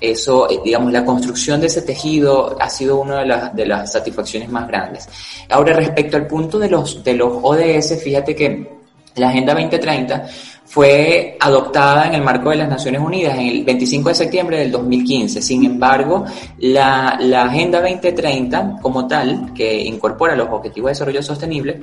Eso, 0.00 0.48
eh, 0.48 0.60
digamos, 0.64 0.92
la 0.92 1.04
construcción 1.04 1.60
de 1.60 1.66
ese 1.66 1.82
tejido 1.82 2.56
ha 2.60 2.70
sido 2.70 3.00
una 3.00 3.20
de 3.20 3.26
las, 3.26 3.54
de 3.54 3.66
las 3.66 3.92
satisfacciones 3.92 4.48
más 4.48 4.68
grandes. 4.68 5.08
Ahora, 5.48 5.74
respecto 5.74 6.16
al 6.16 6.26
punto 6.26 6.58
de 6.58 6.68
los, 6.68 7.02
de 7.02 7.14
los 7.14 7.32
ODS, 7.42 8.00
fíjate 8.02 8.34
que 8.34 8.78
la 9.16 9.30
Agenda 9.30 9.54
2030 9.54 10.26
fue 10.64 11.36
adoptada 11.40 12.06
en 12.06 12.14
el 12.14 12.22
marco 12.22 12.50
de 12.50 12.56
las 12.56 12.68
Naciones 12.68 13.00
Unidas 13.00 13.36
en 13.38 13.46
el 13.46 13.64
25 13.64 14.10
de 14.10 14.14
septiembre 14.14 14.58
del 14.58 14.70
2015. 14.70 15.42
Sin 15.42 15.64
embargo, 15.64 16.24
la, 16.58 17.18
la 17.20 17.44
Agenda 17.44 17.80
2030 17.80 18.78
como 18.80 19.08
tal, 19.08 19.52
que 19.54 19.80
incorpora 19.80 20.36
los 20.36 20.48
Objetivos 20.50 20.88
de 20.88 20.92
Desarrollo 20.92 21.22
Sostenible, 21.22 21.80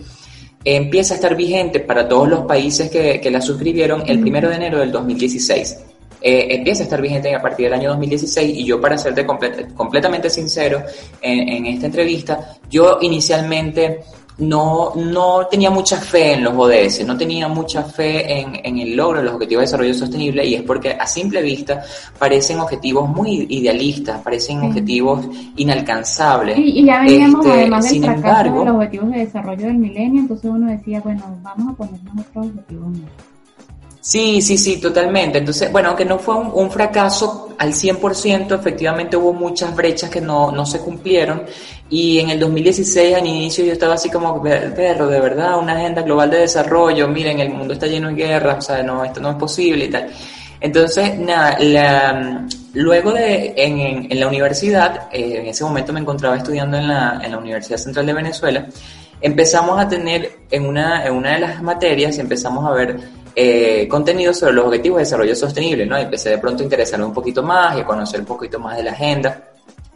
empieza 0.63 1.15
a 1.15 1.17
estar 1.17 1.35
vigente 1.35 1.81
para 1.81 2.07
todos 2.07 2.29
los 2.29 2.45
países 2.45 2.89
que, 2.89 3.19
que 3.19 3.29
la 3.29 3.41
suscribieron 3.41 4.03
el 4.07 4.19
1 4.23 4.49
de 4.49 4.55
enero 4.55 4.79
del 4.79 4.91
2016 4.91 5.94
eh, 6.27 6.55
empieza 6.55 6.81
a 6.81 6.85
estar 6.85 6.99
vigente 6.99 7.35
a 7.35 7.39
partir 7.39 7.65
del 7.65 7.75
año 7.75 7.89
2016 7.89 8.57
y 8.57 8.65
yo 8.65 8.81
para 8.81 8.97
serte 8.97 9.27
completamente 9.27 10.27
sincero 10.27 10.81
en, 11.21 11.67
esta 11.67 11.85
entrevista, 11.85 12.57
yo 12.67 12.97
inicialmente 12.99 13.99
no, 14.39 14.93
no 14.95 15.45
tenía 15.45 15.69
mucha 15.69 15.97
fe 15.97 16.33
en 16.33 16.43
los 16.43 16.55
ODS, 16.55 17.05
no 17.05 17.15
tenía 17.15 17.47
mucha 17.47 17.83
fe 17.83 18.39
en, 18.39 18.59
en, 18.63 18.79
el 18.79 18.95
logro 18.95 19.19
de 19.19 19.25
los 19.25 19.35
objetivos 19.35 19.61
de 19.61 19.65
desarrollo 19.67 19.93
sostenible 19.93 20.43
y 20.43 20.55
es 20.55 20.63
porque 20.63 20.93
a 20.93 21.05
simple 21.05 21.43
vista 21.43 21.83
parecen 22.17 22.59
objetivos 22.59 23.07
muy 23.07 23.45
idealistas, 23.47 24.19
parecen 24.21 24.63
objetivos 24.63 25.27
inalcanzables. 25.57 26.57
Y, 26.57 26.85
ya 26.85 27.01
veníamos 27.01 27.45
este, 27.45 27.59
además 27.59 27.91
del 27.91 28.03
fracaso 28.03 28.43
de 28.43 28.65
los 28.65 28.75
objetivos 28.75 29.11
de 29.11 29.17
desarrollo 29.19 29.67
del 29.67 29.77
milenio, 29.77 30.21
entonces 30.21 30.49
uno 30.49 30.71
decía, 30.71 31.01
bueno, 31.01 31.21
vamos 31.43 31.75
a 31.75 31.77
ponernos 31.77 32.25
otros 32.27 32.47
objetivos. 32.47 32.97
Sí, 34.05 34.39
sí, 34.39 34.55
sí, 34.59 34.77
totalmente. 34.77 35.39
Entonces, 35.39 35.71
bueno, 35.71 35.89
aunque 35.89 36.05
no 36.05 36.19
fue 36.19 36.35
un, 36.35 36.69
fracaso 36.69 37.49
al 37.57 37.73
100%, 37.73 38.53
efectivamente 38.53 39.17
hubo 39.17 39.33
muchas 39.33 39.75
brechas 39.75 40.11
que 40.11 40.21
no, 40.21 40.51
no 40.51 40.63
se 40.63 40.77
cumplieron. 40.77 41.41
Y 41.89 42.19
en 42.19 42.29
el 42.29 42.39
2016, 42.39 43.15
al 43.15 43.25
inicio, 43.25 43.65
yo 43.65 43.73
estaba 43.73 43.95
así 43.95 44.11
como, 44.11 44.43
perro, 44.43 45.07
de 45.07 45.19
verdad, 45.19 45.57
una 45.57 45.73
agenda 45.73 46.03
global 46.03 46.29
de 46.29 46.37
desarrollo, 46.41 47.07
miren, 47.07 47.39
el 47.39 47.49
mundo 47.49 47.73
está 47.73 47.87
lleno 47.87 48.09
de 48.09 48.13
guerras, 48.13 48.57
o 48.59 48.61
sea, 48.61 48.83
no, 48.83 49.03
esto 49.03 49.19
no 49.19 49.31
es 49.31 49.37
posible 49.37 49.85
y 49.85 49.89
tal. 49.89 50.07
Entonces, 50.61 51.17
nada, 51.17 51.57
luego 52.73 53.11
de, 53.11 53.55
en, 53.57 54.11
en, 54.11 54.19
la 54.19 54.27
universidad, 54.27 55.09
eh, 55.11 55.39
en 55.39 55.47
ese 55.47 55.63
momento 55.63 55.91
me 55.93 56.01
encontraba 56.01 56.37
estudiando 56.37 56.77
en 56.77 56.87
la, 56.87 57.21
en 57.23 57.31
la 57.31 57.39
Universidad 57.39 57.77
Central 57.77 58.05
de 58.05 58.13
Venezuela, 58.13 58.67
empezamos 59.19 59.79
a 59.79 59.87
tener 59.89 60.31
en 60.51 60.65
una, 60.67 61.03
en 61.07 61.13
una 61.15 61.33
de 61.33 61.39
las 61.39 61.63
materias, 61.63 62.19
empezamos 62.19 62.63
a 62.65 62.71
ver 62.71 63.24
eh, 63.35 63.87
contenido 63.87 64.33
sobre 64.33 64.53
los 64.53 64.65
objetivos 64.65 64.97
de 64.97 65.03
desarrollo 65.03 65.35
sostenible, 65.35 65.85
¿no? 65.85 65.97
Empecé 65.97 66.29
de 66.29 66.37
pronto 66.37 66.61
a 66.61 66.63
interesarme 66.63 67.05
un 67.05 67.13
poquito 67.13 67.43
más 67.43 67.77
y 67.77 67.81
a 67.81 67.85
conocer 67.85 68.21
un 68.21 68.25
poquito 68.25 68.59
más 68.59 68.77
de 68.77 68.83
la 68.83 68.91
agenda. 68.91 69.43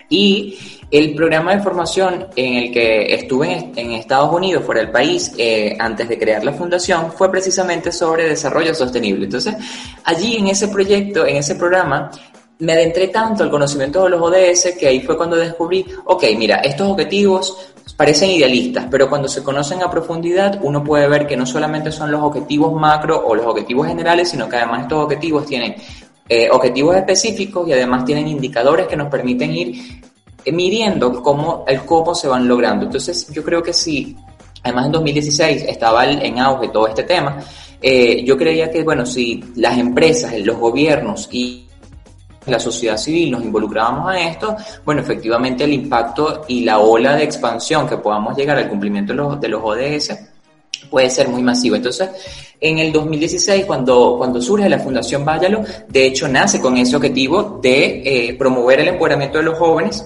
Y 0.09 0.57
el 0.91 1.13
programa 1.13 1.55
de 1.55 1.61
formación 1.61 2.27
en 2.35 2.55
el 2.55 2.71
que 2.71 3.13
estuve 3.13 3.71
en, 3.75 3.91
Estados 3.91 4.33
Unidos, 4.33 4.63
fuera 4.65 4.81
del 4.81 4.89
país, 4.89 5.31
eh, 5.37 5.77
antes 5.79 6.09
de 6.09 6.17
crear 6.17 6.43
la 6.43 6.51
fundación, 6.51 7.11
fue 7.11 7.29
precisamente 7.29 7.91
sobre 7.91 8.27
desarrollo 8.27 8.73
sostenible. 8.73 9.25
Entonces, 9.25 9.55
allí 10.03 10.37
en 10.37 10.47
ese 10.47 10.67
proyecto, 10.67 11.25
en 11.27 11.37
ese 11.37 11.55
programa, 11.55 12.09
me 12.59 12.73
adentré 12.73 13.07
tanto 13.07 13.43
al 13.43 13.49
conocimiento 13.49 14.03
de 14.03 14.09
los 14.09 14.21
ODS 14.21 14.75
que 14.77 14.87
ahí 14.87 14.99
fue 15.01 15.15
cuando 15.15 15.37
descubrí, 15.37 15.85
ok, 16.05 16.25
mira, 16.37 16.57
estos 16.57 16.89
objetivos 16.89 17.71
parecen 17.95 18.31
idealistas, 18.31 18.87
pero 18.91 19.09
cuando 19.09 19.27
se 19.27 19.43
conocen 19.43 19.81
a 19.81 19.89
profundidad 19.89 20.59
uno 20.61 20.83
puede 20.83 21.07
ver 21.07 21.25
que 21.25 21.37
no 21.37 21.45
solamente 21.45 21.91
son 21.91 22.11
los 22.11 22.21
objetivos 22.21 22.73
macro 22.73 23.25
o 23.25 23.33
los 23.33 23.45
objetivos 23.45 23.87
generales, 23.87 24.29
sino 24.29 24.47
que 24.49 24.57
además 24.57 24.83
estos 24.83 25.03
objetivos 25.05 25.45
tienen 25.45 25.75
eh, 26.27 26.49
objetivos 26.51 26.95
específicos 26.95 27.67
y 27.67 27.73
además 27.73 28.05
tienen 28.05 28.27
indicadores 28.27 28.87
que 28.87 28.95
nos 28.95 29.07
permiten 29.07 29.55
ir 29.55 30.01
eh, 30.43 30.51
midiendo 30.51 31.23
cómo, 31.23 31.63
el 31.67 31.81
cómo 31.85 32.13
se 32.13 32.27
van 32.27 32.47
logrando. 32.47 32.85
Entonces 32.85 33.31
yo 33.31 33.43
creo 33.43 33.63
que 33.63 33.73
sí, 33.73 34.15
además 34.63 34.87
en 34.87 34.91
2016 34.91 35.63
estaba 35.63 36.05
en 36.05 36.39
auge 36.39 36.67
todo 36.67 36.87
este 36.87 37.03
tema, 37.03 37.41
eh, 37.81 38.23
yo 38.25 38.37
creía 38.37 38.69
que, 38.69 38.83
bueno, 38.83 39.05
si 39.05 39.43
las 39.55 39.77
empresas, 39.77 40.37
los 40.39 40.57
gobiernos 40.57 41.29
y 41.31 41.68
la 42.49 42.59
sociedad 42.59 42.97
civil 42.97 43.31
nos 43.31 43.43
involucrábamos 43.43 44.11
a 44.11 44.19
esto, 44.19 44.55
bueno, 44.85 45.01
efectivamente 45.01 45.63
el 45.63 45.73
impacto 45.73 46.45
y 46.47 46.63
la 46.63 46.79
ola 46.79 47.15
de 47.15 47.23
expansión 47.23 47.87
que 47.87 47.97
podamos 47.97 48.37
llegar 48.37 48.57
al 48.57 48.69
cumplimiento 48.69 49.13
de 49.13 49.17
los, 49.17 49.39
de 49.39 49.47
los 49.47 49.61
ODS 49.63 50.17
puede 50.89 51.09
ser 51.09 51.27
muy 51.29 51.43
masivo. 51.43 51.75
Entonces, 51.75 52.09
en 52.59 52.79
el 52.79 52.91
2016, 52.91 53.65
cuando, 53.65 54.15
cuando 54.17 54.41
surge 54.41 54.67
la 54.69 54.79
Fundación 54.79 55.23
Váyalo, 55.23 55.63
de 55.87 56.05
hecho 56.05 56.27
nace 56.27 56.59
con 56.59 56.77
ese 56.77 56.95
objetivo 56.95 57.59
de 57.61 58.01
eh, 58.03 58.33
promover 58.35 58.79
el 58.81 58.89
empoderamiento 58.89 59.37
de 59.37 59.45
los 59.45 59.57
jóvenes 59.57 60.05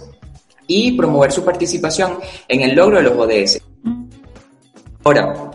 y 0.67 0.91
promover 0.93 1.31
su 1.31 1.43
participación 1.43 2.19
en 2.47 2.61
el 2.61 2.75
logro 2.75 2.97
de 2.97 3.03
los 3.03 3.17
ODS. 3.17 3.61
Ahora, 5.03 5.51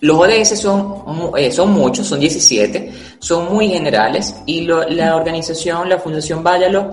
los 0.00 0.16
ODS 0.16 0.60
son, 0.60 1.32
eh, 1.36 1.50
son 1.50 1.72
muchos, 1.72 2.06
son 2.06 2.20
17, 2.20 2.92
son 3.18 3.52
muy 3.52 3.68
generales 3.68 4.36
y 4.46 4.60
la 4.62 5.16
organización, 5.16 5.88
la 5.88 5.98
Fundación 5.98 6.42
Váyalo, 6.42 6.92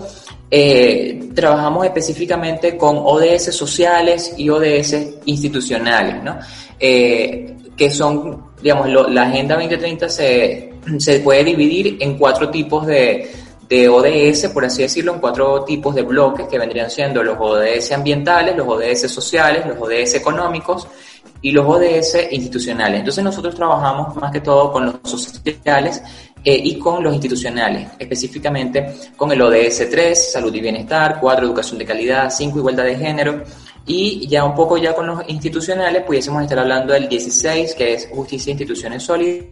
eh, 0.50 1.30
trabajamos 1.36 1.86
específicamente 1.86 2.76
con 2.78 2.98
ODS 2.98 3.56
sociales 3.56 4.34
y 4.38 4.50
ODS 4.50 4.96
institucionales, 5.26 6.24
¿no? 6.24 6.39
Eh, 6.80 7.56
que 7.78 7.91
son, 7.91 8.52
digamos, 8.62 8.89
la 9.12 9.24
Agenda 9.24 9.56
2030 9.56 10.10
se, 10.10 10.74
se 10.98 11.20
puede 11.20 11.44
dividir 11.44 11.98
en 12.00 12.18
cuatro 12.18 12.50
tipos 12.50 12.88
de, 12.88 13.30
de 13.68 13.89
ODS, 13.89 14.50
por 14.50 14.65
así 14.65 14.84
decirlo, 14.84 15.13
en 15.13 15.20
cuatro 15.20 15.63
tipos 15.63 15.94
de 15.96 16.04
bloques 16.04 16.48
que 16.48 16.60
vendrían 16.60 16.89
siendo 16.89 17.24
los 17.24 17.38
ODS 17.39 17.91
ambientales, 17.91 18.56
los 18.56 18.68
ODS 18.68 19.12
sociales, 19.12 19.65
los 19.65 19.78
ODS 19.78 20.15
económicos 20.15 20.88
y 21.41 21.52
los 21.52 21.65
ODS 21.65 22.28
institucionales. 22.32 23.00
Entonces 23.00 23.24
nosotros 23.24 23.56
trabajamos 23.56 24.15
más 24.15 24.32
que 24.32 24.41
todo 24.41 24.71
con 24.71 24.86
los 24.86 24.95
sociales 25.04 26.02
eh, 26.43 26.60
y 26.63 26.78
con 26.78 27.04
los 27.04 27.13
institucionales, 27.13 27.89
específicamente 27.98 28.93
con 29.15 29.32
el 29.32 29.41
ODS 29.41 29.89
3, 29.89 30.32
salud 30.32 30.54
y 30.54 30.62
bienestar, 30.62 31.19
4, 31.19 31.45
educación 31.45 31.80
de 31.80 31.86
calidad, 31.86 32.30
5, 32.30 32.60
igualdad 32.60 32.84
de 32.84 32.95
género, 32.95 33.43
y 33.88 34.28
ya 34.28 34.43
un 34.43 34.56
poco 34.56 34.78
ya 34.78 34.93
con 34.93 35.08
los 35.08 35.21
institucionales 35.28 36.04
pudiésemos 36.04 36.41
estar 36.43 36.60
hablando 36.60 36.93
del 36.93 37.08
16, 37.08 37.76
que 37.76 37.93
es 37.93 38.10
justicia 38.12 38.50
e 38.50 38.54
instituciones 38.54 39.04
sólidas, 39.04 39.45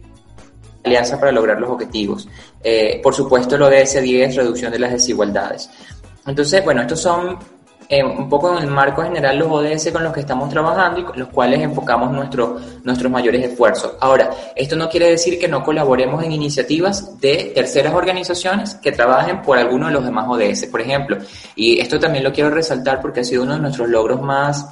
alianza 0.84 1.18
para 1.18 1.32
lograr 1.32 1.60
los 1.60 1.70
objetivos. 1.70 2.28
Eh, 2.62 3.00
por 3.02 3.14
supuesto, 3.14 3.56
el 3.56 3.62
ODS 3.62 4.02
10, 4.02 4.36
reducción 4.36 4.72
de 4.72 4.78
las 4.78 4.92
desigualdades. 4.92 5.70
Entonces, 6.26 6.64
bueno, 6.64 6.82
estos 6.82 7.00
son 7.00 7.38
eh, 7.88 8.02
un 8.02 8.28
poco 8.28 8.56
en 8.56 8.64
el 8.64 8.70
marco 8.70 9.02
general 9.02 9.38
los 9.38 9.48
ODS 9.50 9.90
con 9.92 10.02
los 10.02 10.12
que 10.12 10.20
estamos 10.20 10.48
trabajando 10.48 11.00
y 11.00 11.04
con 11.04 11.18
los 11.18 11.28
cuales 11.28 11.60
enfocamos 11.60 12.10
nuestro, 12.12 12.58
nuestros 12.82 13.10
mayores 13.10 13.44
esfuerzos. 13.44 13.94
Ahora, 14.00 14.30
esto 14.56 14.76
no 14.76 14.88
quiere 14.88 15.10
decir 15.10 15.38
que 15.38 15.48
no 15.48 15.62
colaboremos 15.62 16.22
en 16.24 16.32
iniciativas 16.32 17.20
de 17.20 17.52
terceras 17.54 17.94
organizaciones 17.94 18.74
que 18.76 18.92
trabajen 18.92 19.42
por 19.42 19.58
alguno 19.58 19.88
de 19.88 19.92
los 19.92 20.04
demás 20.04 20.26
ODS, 20.28 20.66
por 20.66 20.80
ejemplo. 20.80 21.18
Y 21.56 21.78
esto 21.80 21.98
también 21.98 22.24
lo 22.24 22.32
quiero 22.32 22.50
resaltar 22.50 23.00
porque 23.00 23.20
ha 23.20 23.24
sido 23.24 23.42
uno 23.42 23.54
de 23.54 23.60
nuestros 23.60 23.88
logros 23.88 24.22
más, 24.22 24.66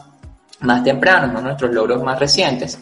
más 0.61 0.83
tempranos, 0.83 1.33
¿no? 1.33 1.41
nuestros 1.41 1.73
logros 1.73 2.03
más 2.03 2.19
recientes 2.19 2.79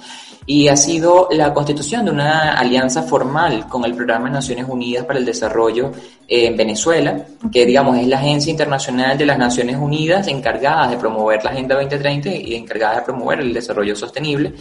y 0.50 0.66
ha 0.66 0.76
sido 0.76 1.28
la 1.30 1.54
constitución 1.54 2.06
de 2.06 2.10
una 2.10 2.58
alianza 2.58 3.04
formal 3.04 3.68
con 3.68 3.84
el 3.84 3.94
Programa 3.94 4.26
de 4.26 4.32
Naciones 4.32 4.66
Unidas 4.68 5.04
para 5.04 5.20
el 5.20 5.24
Desarrollo 5.24 5.92
en 6.26 6.56
Venezuela, 6.56 7.24
que 7.52 7.64
digamos 7.64 7.96
es 7.98 8.08
la 8.08 8.16
agencia 8.16 8.50
internacional 8.50 9.16
de 9.16 9.26
las 9.26 9.38
Naciones 9.38 9.76
Unidas 9.76 10.26
encargada 10.26 10.88
de 10.88 10.96
promover 10.96 11.44
la 11.44 11.50
Agenda 11.52 11.76
2030 11.76 12.30
y 12.30 12.56
encargada 12.56 12.96
de 12.96 13.02
promover 13.02 13.38
el 13.38 13.54
desarrollo 13.54 13.94
sostenible. 13.94 14.52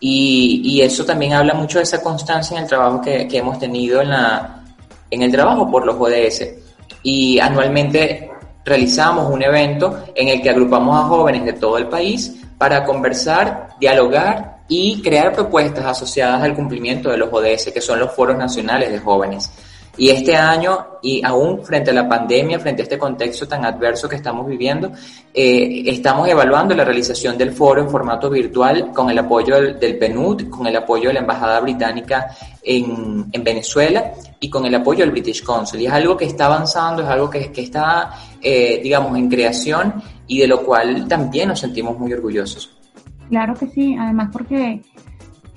Y, 0.00 0.62
y 0.64 0.80
eso 0.80 1.04
también 1.04 1.34
habla 1.34 1.52
mucho 1.52 1.76
de 1.76 1.84
esa 1.84 2.02
constancia 2.02 2.56
en 2.56 2.62
el 2.62 2.68
trabajo 2.70 3.02
que, 3.02 3.28
que 3.28 3.36
hemos 3.36 3.58
tenido 3.58 4.00
en, 4.00 4.08
la, 4.08 4.64
en 5.10 5.20
el 5.20 5.30
trabajo 5.30 5.70
por 5.70 5.84
los 5.84 5.96
ODS. 6.00 6.54
Y 7.02 7.38
anualmente 7.38 8.30
realizamos 8.64 9.30
un 9.30 9.42
evento 9.42 10.04
en 10.14 10.28
el 10.28 10.40
que 10.40 10.48
agrupamos 10.48 10.96
a 10.96 11.06
jóvenes 11.06 11.44
de 11.44 11.52
todo 11.52 11.76
el 11.76 11.88
país 11.88 12.34
para 12.56 12.82
conversar, 12.82 13.68
dialogar 13.78 14.53
y 14.68 15.02
crear 15.02 15.32
propuestas 15.32 15.84
asociadas 15.84 16.42
al 16.42 16.54
cumplimiento 16.54 17.10
de 17.10 17.18
los 17.18 17.32
ODS, 17.32 17.70
que 17.72 17.80
son 17.80 17.98
los 17.98 18.12
foros 18.12 18.36
nacionales 18.36 18.90
de 18.90 18.98
jóvenes. 18.98 19.50
Y 19.96 20.10
este 20.10 20.34
año, 20.34 20.98
y 21.02 21.24
aún 21.24 21.64
frente 21.64 21.92
a 21.92 21.94
la 21.94 22.08
pandemia, 22.08 22.58
frente 22.58 22.82
a 22.82 22.84
este 22.84 22.98
contexto 22.98 23.46
tan 23.46 23.64
adverso 23.64 24.08
que 24.08 24.16
estamos 24.16 24.44
viviendo, 24.46 24.90
eh, 25.32 25.84
estamos 25.86 26.28
evaluando 26.28 26.74
la 26.74 26.84
realización 26.84 27.38
del 27.38 27.52
foro 27.52 27.80
en 27.80 27.88
formato 27.88 28.28
virtual 28.28 28.90
con 28.92 29.08
el 29.10 29.18
apoyo 29.18 29.54
del, 29.54 29.96
PNUD, 29.96 30.48
con 30.48 30.66
el 30.66 30.74
apoyo 30.76 31.08
de 31.08 31.14
la 31.14 31.20
Embajada 31.20 31.60
Británica 31.60 32.26
en, 32.60 33.26
en, 33.30 33.44
Venezuela 33.44 34.14
y 34.40 34.50
con 34.50 34.66
el 34.66 34.74
apoyo 34.74 35.04
del 35.04 35.12
British 35.12 35.44
Council. 35.44 35.80
Y 35.80 35.86
es 35.86 35.92
algo 35.92 36.16
que 36.16 36.24
está 36.24 36.46
avanzando, 36.46 37.04
es 37.04 37.08
algo 37.08 37.30
que, 37.30 37.52
que 37.52 37.60
está, 37.60 38.10
eh, 38.42 38.80
digamos, 38.82 39.16
en 39.16 39.28
creación 39.28 40.02
y 40.26 40.40
de 40.40 40.48
lo 40.48 40.64
cual 40.64 41.06
también 41.06 41.50
nos 41.50 41.60
sentimos 41.60 41.96
muy 41.96 42.12
orgullosos. 42.12 42.83
Claro 43.28 43.54
que 43.54 43.66
sí, 43.68 43.96
además 43.98 44.30
porque 44.32 44.82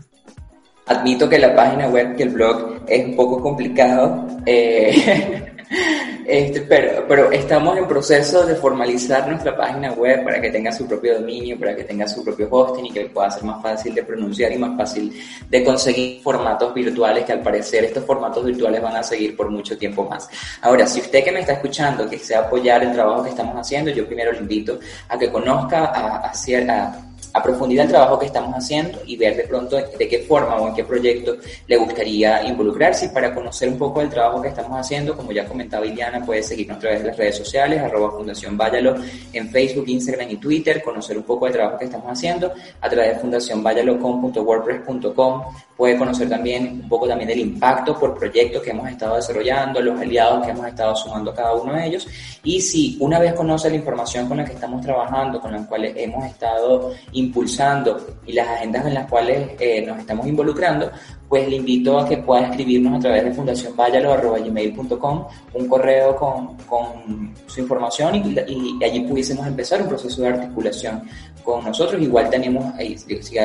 Admito 0.86 1.28
que 1.28 1.38
la 1.38 1.54
página 1.54 1.88
web 1.88 2.16
y 2.18 2.22
el 2.22 2.30
blog 2.30 2.80
es 2.86 3.08
un 3.08 3.16
poco 3.16 3.42
complicado. 3.42 4.26
Eh, 4.46 5.52
Este, 6.28 6.60
pero, 6.60 7.06
pero 7.08 7.32
estamos 7.32 7.78
en 7.78 7.88
proceso 7.88 8.44
de 8.44 8.54
formalizar 8.54 9.26
nuestra 9.26 9.56
página 9.56 9.92
web 9.92 10.22
para 10.24 10.38
que 10.38 10.50
tenga 10.50 10.70
su 10.70 10.86
propio 10.86 11.18
dominio, 11.18 11.58
para 11.58 11.74
que 11.74 11.84
tenga 11.84 12.06
su 12.06 12.22
propio 12.22 12.48
hosting 12.50 12.84
y 12.84 12.90
que 12.90 13.06
pueda 13.06 13.30
ser 13.30 13.44
más 13.44 13.62
fácil 13.62 13.94
de 13.94 14.02
pronunciar 14.02 14.52
y 14.52 14.58
más 14.58 14.76
fácil 14.76 15.10
de 15.48 15.64
conseguir 15.64 16.20
formatos 16.20 16.74
virtuales 16.74 17.24
que 17.24 17.32
al 17.32 17.40
parecer 17.40 17.86
estos 17.86 18.04
formatos 18.04 18.44
virtuales 18.44 18.82
van 18.82 18.96
a 18.96 19.02
seguir 19.02 19.34
por 19.34 19.48
mucho 19.50 19.78
tiempo 19.78 20.04
más. 20.04 20.28
Ahora, 20.60 20.86
si 20.86 21.00
usted 21.00 21.24
que 21.24 21.32
me 21.32 21.40
está 21.40 21.54
escuchando, 21.54 22.04
que 22.06 22.18
desea 22.18 22.40
apoyar 22.40 22.82
el 22.82 22.92
trabajo 22.92 23.22
que 23.22 23.30
estamos 23.30 23.56
haciendo, 23.56 23.90
yo 23.90 24.06
primero 24.06 24.30
le 24.30 24.40
invito 24.40 24.78
a 25.08 25.18
que 25.18 25.32
conozca 25.32 25.86
a, 25.86 26.26
a, 26.26 26.30
a 26.30 27.07
a 27.38 27.42
profundidad 27.42 27.86
el 27.86 27.90
trabajo 27.90 28.18
que 28.18 28.26
estamos 28.26 28.54
haciendo 28.54 29.00
y 29.06 29.16
ver 29.16 29.34
de 29.36 29.44
pronto 29.44 29.76
de 29.76 30.08
qué 30.08 30.18
forma 30.20 30.56
o 30.56 30.68
en 30.68 30.74
qué 30.74 30.84
proyecto 30.84 31.36
le 31.66 31.76
gustaría 31.76 32.42
involucrarse. 32.44 33.08
Para 33.10 33.34
conocer 33.34 33.68
un 33.68 33.76
poco 33.78 34.00
el 34.00 34.08
trabajo 34.08 34.40
que 34.42 34.48
estamos 34.48 34.78
haciendo, 34.78 35.16
como 35.16 35.32
ya 35.32 35.46
comentaba 35.46 35.86
Iliana, 35.86 36.24
puede 36.24 36.42
seguirnos 36.42 36.78
a 36.78 36.80
través 36.80 37.02
de 37.02 37.08
las 37.08 37.16
redes 37.16 37.36
sociales, 37.36 37.80
arroba 37.80 38.10
Fundación 38.10 38.56
Váyalo 38.56 38.96
en 39.32 39.50
Facebook, 39.50 39.88
Instagram 39.88 40.30
y 40.30 40.36
Twitter, 40.36 40.82
conocer 40.82 41.16
un 41.16 41.24
poco 41.24 41.46
del 41.46 41.54
trabajo 41.54 41.78
que 41.78 41.84
estamos 41.84 42.10
haciendo 42.10 42.52
a 42.80 42.88
través 42.88 43.14
de 43.14 43.20
fundacionvayalocom.wordpress.com. 43.20 45.42
Puede 45.76 45.96
conocer 45.96 46.28
también 46.28 46.80
un 46.82 46.88
poco 46.88 47.06
también 47.06 47.28
del 47.28 47.38
impacto 47.38 47.96
por 47.98 48.18
proyectos 48.18 48.62
que 48.62 48.70
hemos 48.70 48.88
estado 48.88 49.14
desarrollando, 49.16 49.80
los 49.80 50.00
aliados 50.00 50.44
que 50.44 50.50
hemos 50.50 50.66
estado 50.66 50.96
sumando 50.96 51.32
cada 51.32 51.54
uno 51.54 51.74
de 51.74 51.86
ellos. 51.86 52.08
Y 52.42 52.60
si 52.60 52.96
una 53.00 53.20
vez 53.20 53.34
conoce 53.34 53.70
la 53.70 53.76
información 53.76 54.26
con 54.26 54.38
la 54.38 54.44
que 54.44 54.54
estamos 54.54 54.82
trabajando, 54.82 55.40
con 55.40 55.52
la 55.52 55.64
cual 55.66 55.84
hemos 55.84 56.24
estado 56.24 56.94
impulsando 57.28 57.98
y 58.26 58.32
las 58.32 58.48
agendas 58.48 58.86
en 58.86 58.94
las 58.94 59.08
cuales 59.08 59.50
eh, 59.60 59.84
nos 59.86 59.98
estamos 59.98 60.26
involucrando, 60.26 60.90
pues 61.28 61.46
le 61.48 61.56
invito 61.56 61.98
a 61.98 62.08
que 62.08 62.16
pueda 62.18 62.48
escribirnos 62.48 62.96
a 62.96 63.00
través 63.00 63.24
de 63.24 63.32
fundacionvayalo.gmail.com 63.32 65.26
un 65.54 65.68
correo 65.68 66.16
con, 66.16 66.56
con, 66.58 67.34
su 67.46 67.60
información 67.60 68.14
y, 68.16 68.34
y, 68.48 68.84
allí 68.84 69.00
pudiésemos 69.00 69.46
empezar 69.46 69.82
un 69.82 69.88
proceso 69.88 70.22
de 70.22 70.28
articulación 70.28 71.02
con 71.44 71.64
nosotros. 71.64 72.00
Igual 72.00 72.30
tenemos, 72.30 72.64
si, 72.78 73.22
si 73.22 73.38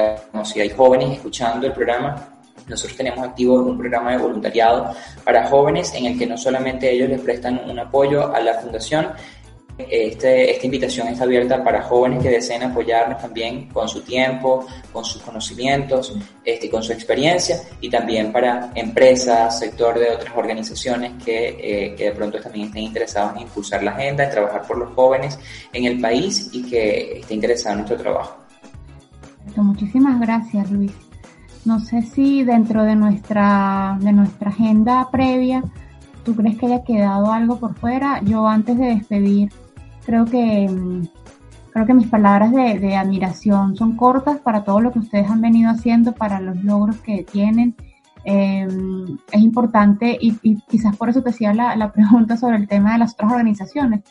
hay 0.59 0.69
jóvenes 0.69 1.11
escuchando 1.11 1.67
el 1.67 1.73
programa, 1.73 2.33
nosotros 2.67 2.95
tenemos 2.95 3.19
activo 3.19 3.55
un 3.55 3.77
programa 3.77 4.11
de 4.11 4.17
voluntariado 4.17 4.93
para 5.23 5.47
jóvenes 5.47 5.93
en 5.93 6.05
el 6.05 6.17
que 6.17 6.25
no 6.25 6.37
solamente 6.37 6.91
ellos 6.91 7.09
les 7.09 7.21
prestan 7.21 7.61
un 7.69 7.77
apoyo 7.79 8.33
a 8.33 8.39
la 8.39 8.53
fundación, 8.55 9.09
este, 9.77 10.51
esta 10.51 10.65
invitación 10.65 11.07
está 11.07 11.23
abierta 11.23 11.63
para 11.63 11.81
jóvenes 11.81 12.21
que 12.21 12.29
deseen 12.29 12.61
apoyarnos 12.63 13.19
también 13.19 13.69
con 13.69 13.87
su 13.89 14.01
tiempo, 14.01 14.67
con 14.91 15.03
sus 15.03 15.21
conocimientos, 15.23 16.15
este, 16.45 16.69
con 16.69 16.83
su 16.83 16.93
experiencia 16.93 17.59
y 17.81 17.89
también 17.89 18.31
para 18.31 18.71
empresas, 18.75 19.57
sector 19.57 19.97
de 19.97 20.11
otras 20.11 20.35
organizaciones 20.37 21.13
que, 21.23 21.47
eh, 21.59 21.95
de 21.97 22.11
pronto 22.11 22.39
también 22.39 22.67
estén 22.67 22.83
interesados 22.83 23.35
en 23.35 23.43
impulsar 23.43 23.83
la 23.83 23.91
agenda, 23.91 24.25
en 24.25 24.29
trabajar 24.29 24.61
por 24.67 24.77
los 24.77 24.93
jóvenes 24.93 25.39
en 25.71 25.85
el 25.85 25.99
país 25.99 26.49
y 26.53 26.63
que 26.63 27.19
estén 27.19 27.37
interesados 27.37 27.79
en 27.79 27.85
nuestro 27.85 27.97
trabajo. 27.97 28.37
Muchísimas 29.55 30.19
gracias, 30.19 30.69
Luis. 30.69 30.91
No 31.65 31.79
sé 31.79 32.01
si 32.01 32.43
dentro 32.43 32.83
de 32.83 32.95
nuestra, 32.95 33.97
de 34.01 34.11
nuestra 34.11 34.49
agenda 34.49 35.09
previa, 35.11 35.63
¿tú 36.23 36.35
crees 36.35 36.57
que 36.57 36.67
haya 36.67 36.83
quedado 36.83 37.31
algo 37.31 37.57
por 37.57 37.73
fuera? 37.75 38.21
Yo 38.23 38.47
antes 38.47 38.77
de 38.77 38.87
despedir 38.87 39.49
creo 40.05 40.25
que, 40.25 40.69
creo 41.71 41.85
que 41.85 41.93
mis 41.93 42.07
palabras 42.07 42.51
de, 42.51 42.95
admiración 42.95 43.75
son 43.75 43.95
cortas 43.95 44.39
para 44.39 44.63
todo 44.63 44.81
lo 44.81 44.91
que 44.91 44.99
ustedes 44.99 45.29
han 45.29 45.41
venido 45.41 45.69
haciendo, 45.69 46.13
para 46.13 46.39
los 46.39 46.63
logros 46.63 46.97
que 47.01 47.25
tienen. 47.29 47.75
Em, 48.25 49.17
es 49.31 49.41
importante 49.41 50.17
y, 50.19 50.35
quizás 50.69 50.95
por 50.95 51.09
eso 51.09 51.21
te 51.21 51.31
hacía 51.31 51.53
la, 51.53 51.75
la, 51.75 51.91
pregunta 51.93 52.37
sobre 52.37 52.57
el 52.57 52.67
tema 52.67 52.93
de 52.93 52.99
las 52.99 53.13
otras 53.13 53.31
organizaciones, 53.31 54.01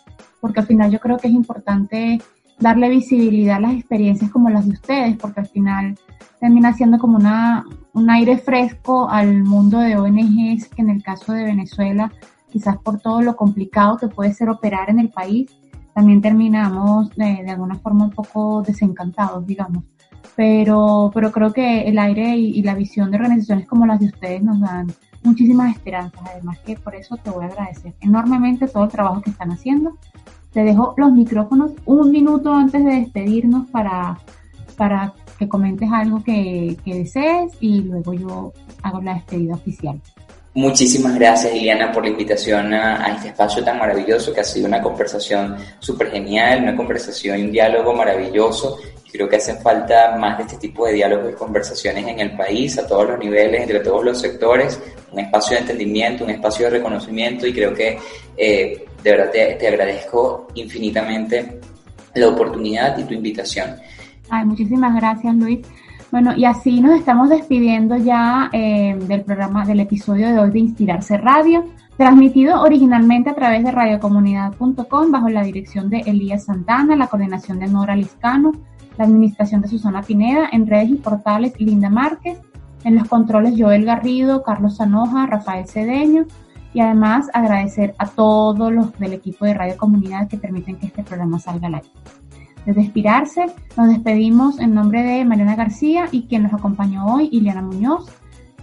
porque 0.41 0.61
al 0.61 0.67
final 0.67 0.91
yo 0.91 1.01
creo 1.01 1.17
que 1.17 1.29
es 1.29 1.35
importante 1.35 2.21
darle 2.59 2.89
visibilidad 2.89 3.57
a 3.57 3.61
las 3.61 3.73
experiencias 3.75 4.31
como 4.31 4.51
las 4.51 4.67
de 4.67 4.73
ustedes, 4.73 5.17
porque 5.17 5.41
al 5.41 5.47
final 5.47 5.99
termina 6.41 6.73
siendo 6.73 6.99
como 6.99 7.17
una, 7.17 7.65
un 7.93 8.11
aire 8.11 8.39
fresco 8.39 9.09
al 9.09 9.43
mundo 9.45 9.79
de 9.79 9.97
ONGs, 9.97 10.69
que 10.69 10.83
en 10.83 10.91
el 10.91 11.03
caso 11.03 11.33
de 11.33 11.45
Venezuela, 11.45 12.13
quizás 12.51 12.77
por 12.79 13.01
todo 13.01 13.23
lo 13.23 13.37
complicado 13.37 13.97
que 13.97 14.09
puede 14.09 14.33
ser 14.33 14.49
operar 14.49 14.91
en 14.91 14.99
el 14.99 15.09
país, 15.09 15.51
también 15.95 16.21
terminamos 16.21 17.11
de, 17.17 17.43
de 17.43 17.51
alguna 17.51 17.77
forma 17.77 18.05
un 18.05 18.11
poco 18.11 18.63
desencantados, 18.63 19.47
digamos. 19.47 19.85
Pero, 20.35 21.11
pero 21.13 21.31
creo 21.31 21.53
que 21.53 21.83
el 21.83 21.99
aire 21.99 22.37
y, 22.37 22.63
la 22.63 22.75
visión 22.75 23.11
de 23.11 23.19
organizaciones 23.19 23.67
como 23.67 23.87
las 23.87 24.01
de 24.01 24.07
ustedes 24.07 24.43
nos 24.43 24.61
dan 24.61 24.93
muchísimas 25.23 25.75
esperanzas. 25.75 26.21
Además 26.33 26.59
que 26.61 26.77
por 26.77 26.95
eso 26.95 27.17
te 27.17 27.31
voy 27.31 27.45
a 27.45 27.49
agradecer 27.49 27.95
enormemente 28.01 28.67
todo 28.67 28.85
el 28.85 28.91
trabajo 28.91 29.21
que 29.21 29.31
están 29.31 29.51
haciendo. 29.51 29.99
Te 30.53 30.65
dejo 30.65 30.95
los 30.97 31.13
micrófonos 31.13 31.73
un 31.85 32.11
minuto 32.11 32.53
antes 32.53 32.85
de 32.85 32.93
despedirnos 32.93 33.69
para, 33.71 34.19
para 34.77 35.13
que 35.39 35.49
comentes 35.49 35.91
algo 35.93 36.23
que, 36.23 36.79
que 36.85 36.95
desees 36.95 37.53
y 37.61 37.83
luego 37.83 38.15
yo 38.15 38.53
hago 38.83 39.01
la 39.03 39.15
despedida 39.15 39.55
oficial. 39.55 40.01
Muchísimas 40.55 41.15
gracias, 41.15 41.55
Liliana, 41.55 41.91
por 41.91 42.05
la 42.05 42.11
invitación 42.11 42.75
a, 42.75 43.15
este 43.15 43.29
espacio 43.29 43.65
tan 43.65 43.79
maravilloso, 43.79 44.35
que 44.35 44.41
ha 44.41 44.45
sido 44.45 44.67
una 44.67 44.83
conversación 44.83 45.57
súper 45.79 46.11
genial, 46.11 46.63
una 46.63 46.77
conversación 46.77 47.39
y 47.39 47.43
un 47.45 47.53
diálogo 47.53 47.95
maravilloso. 47.95 48.79
Creo 49.11 49.29
que 49.29 49.37
hacen 49.37 49.59
falta 49.63 50.15
más 50.19 50.37
de 50.37 50.45
este 50.45 50.59
tipo 50.59 50.87
de 50.87 50.93
diálogos 50.93 51.33
y 51.33 51.37
conversaciones 51.37 52.07
en 52.07 52.21
el 52.21 52.37
país, 52.37 52.79
a 52.79 52.87
todos 52.87 53.09
los 53.09 53.19
niveles, 53.19 53.63
entre 53.63 53.81
todos 53.81 54.05
los 54.05 54.21
sectores, 54.21 54.79
un 55.11 55.21
espacio 55.21 55.57
de 55.57 55.63
entendimiento, 55.63 56.25
un 56.25 56.31
espacio 56.31 56.67
de 56.67 56.73
reconocimiento 56.73 57.47
y 57.47 57.55
creo 57.55 57.73
que 57.73 57.99
eh, 58.37 58.85
de 59.03 59.11
verdad 59.11 59.31
te, 59.31 59.55
te 59.55 59.69
agradezco 59.69 60.49
infinitamente 60.55 61.61
la 62.15 62.29
oportunidad 62.29 62.99
y 62.99 63.05
tu 63.05 63.15
invitación. 63.15 63.77
Ay, 64.29 64.45
muchísimas 64.45 64.95
gracias, 64.95 65.35
Luis. 65.35 65.61
Bueno, 66.13 66.35
y 66.37 66.45
así 66.45 66.83
nos 66.83 66.99
estamos 66.99 67.31
despidiendo 67.31 67.97
ya 67.97 68.51
eh, 68.53 68.95
del 69.09 69.23
programa, 69.23 69.65
del 69.65 69.81
episodio 69.81 70.29
de 70.29 70.39
hoy 70.39 70.51
de 70.51 70.59
Inspirarse 70.59 71.17
Radio, 71.17 71.65
transmitido 71.97 72.61
originalmente 72.61 73.31
a 73.31 73.35
través 73.35 73.65
de 73.65 73.71
radiocomunidad.com 73.71 75.11
bajo 75.11 75.31
la 75.31 75.43
dirección 75.43 75.89
de 75.89 76.01
Elías 76.01 76.45
Santana, 76.45 76.97
la 76.97 77.07
coordinación 77.07 77.59
de 77.61 77.67
Nora 77.69 77.97
Liscano, 77.97 78.53
la 78.99 79.07
administración 79.07 79.63
de 79.63 79.69
Susana 79.69 80.03
Pineda, 80.03 80.51
en 80.53 80.67
redes 80.67 80.91
y 80.91 80.97
portales 80.97 81.59
Linda 81.59 81.89
Márquez, 81.89 82.39
en 82.85 82.97
los 82.97 83.09
controles 83.09 83.55
Joel 83.57 83.87
Garrido, 83.87 84.43
Carlos 84.43 84.77
Sanoja, 84.77 85.25
Rafael 85.25 85.67
Cedeño, 85.67 86.27
y 86.75 86.81
además 86.81 87.31
agradecer 87.33 87.95
a 87.97 88.07
todos 88.07 88.71
los 88.71 88.99
del 88.99 89.15
equipo 89.15 89.47
de 89.47 89.55
Radio 89.55 89.79
Comunidad 89.79 90.29
que 90.29 90.37
permiten 90.37 90.77
que 90.77 90.89
este 90.89 91.05
programa 91.05 91.39
salga 91.39 91.69
al 91.69 91.77
aire 91.77 91.89
de 92.67 92.81
Inspirarse. 92.81 93.47
Nos 93.77 93.89
despedimos 93.89 94.59
en 94.61 94.75
nombre 94.75 95.03
de 95.03 95.25
Mariana 95.25 95.57
García 95.57 96.07
y 96.11 96.23
quien 96.23 96.45
nos 96.45 96.53
acompañó 96.53 97.07
hoy, 97.07 97.29
Ileana 97.33 97.63
Muñoz. 97.63 98.07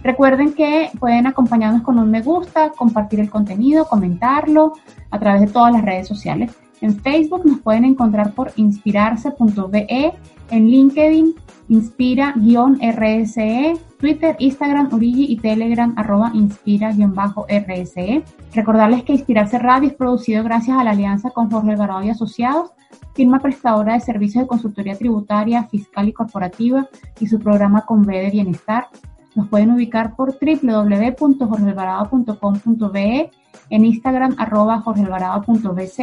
Recuerden 0.02 0.54
que 0.54 0.90
pueden 0.98 1.26
acompañarnos 1.26 1.82
con 1.82 1.98
un 1.98 2.10
me 2.10 2.22
gusta, 2.22 2.70
compartir 2.70 3.20
el 3.20 3.28
contenido, 3.28 3.86
comentarlo 3.86 4.72
a 5.10 5.18
través 5.18 5.42
de 5.42 5.46
todas 5.48 5.72
las 5.72 5.82
redes 5.82 6.08
sociales. 6.08 6.52
En 6.80 6.98
Facebook 6.98 7.44
nos 7.44 7.60
pueden 7.60 7.84
encontrar 7.84 8.32
por 8.32 8.52
inspirarse.be, 8.56 10.14
en 10.50 10.68
LinkedIn 10.68 11.34
inspira-rse, 11.68 13.74
Twitter, 13.98 14.36
Instagram, 14.38 14.92
Origi 14.92 15.32
y 15.32 15.36
Telegram 15.36 15.94
arroba 15.96 16.30
inspira-rse. 16.34 18.24
Recordarles 18.54 19.04
que 19.04 19.12
Inspirarse 19.12 19.58
Radio 19.58 19.88
es 19.88 19.94
producido 19.94 20.42
gracias 20.42 20.76
a 20.76 20.84
la 20.84 20.90
alianza 20.90 21.30
con 21.30 21.50
Jorge 21.50 21.72
Alvarado 21.72 22.02
y 22.02 22.10
Asociados 22.10 22.72
firma 23.14 23.38
prestadora 23.40 23.94
de 23.94 24.00
servicios 24.00 24.44
de 24.44 24.48
consultoría 24.48 24.96
tributaria, 24.96 25.64
fiscal 25.64 26.08
y 26.08 26.12
corporativa 26.12 26.88
y 27.18 27.26
su 27.26 27.38
programa 27.38 27.84
con 27.84 28.04
de 28.04 28.30
Bienestar. 28.30 28.86
Nos 29.34 29.48
pueden 29.48 29.72
ubicar 29.72 30.14
por 30.16 30.38
www.jorgealvarado.com.be, 30.38 33.30
en 33.70 33.84
Instagram 33.84 34.36
arroba 34.38 34.80
jorgealvarado.bz, 34.80 36.00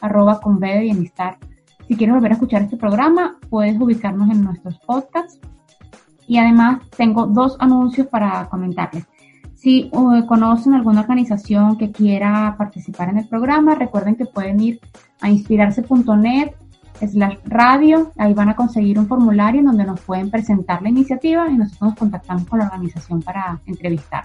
arroba 0.00 0.40
con 0.40 0.60
de 0.60 0.80
Bienestar. 0.80 1.36
Si 1.88 1.96
quieres 1.96 2.14
volver 2.14 2.32
a 2.32 2.34
escuchar 2.34 2.62
este 2.62 2.76
programa, 2.76 3.36
puedes 3.48 3.80
ubicarnos 3.80 4.30
en 4.30 4.42
nuestros 4.42 4.78
podcasts. 4.80 5.38
Y 6.26 6.38
además 6.38 6.80
tengo 6.96 7.26
dos 7.26 7.56
anuncios 7.60 8.08
para 8.08 8.48
comentarles. 8.48 9.06
Si 9.54 9.88
uh, 9.92 10.26
conocen 10.26 10.74
alguna 10.74 11.00
organización 11.00 11.78
que 11.78 11.90
quiera 11.90 12.56
participar 12.58 13.08
en 13.08 13.18
el 13.18 13.28
programa, 13.28 13.74
recuerden 13.74 14.16
que 14.16 14.26
pueden 14.26 14.60
ir 14.60 14.80
a 15.20 15.30
inspirarse.net 15.30 16.52
slash 17.00 17.36
radio, 17.44 18.12
ahí 18.16 18.32
van 18.34 18.48
a 18.48 18.56
conseguir 18.56 18.98
un 18.98 19.06
formulario 19.06 19.60
en 19.60 19.66
donde 19.66 19.84
nos 19.84 20.00
pueden 20.00 20.30
presentar 20.30 20.82
la 20.82 20.88
iniciativa 20.88 21.48
y 21.48 21.56
nosotros 21.56 21.90
nos 21.90 21.98
contactamos 21.98 22.46
con 22.46 22.58
la 22.58 22.66
organización 22.66 23.22
para 23.22 23.60
entrevistar. 23.66 24.24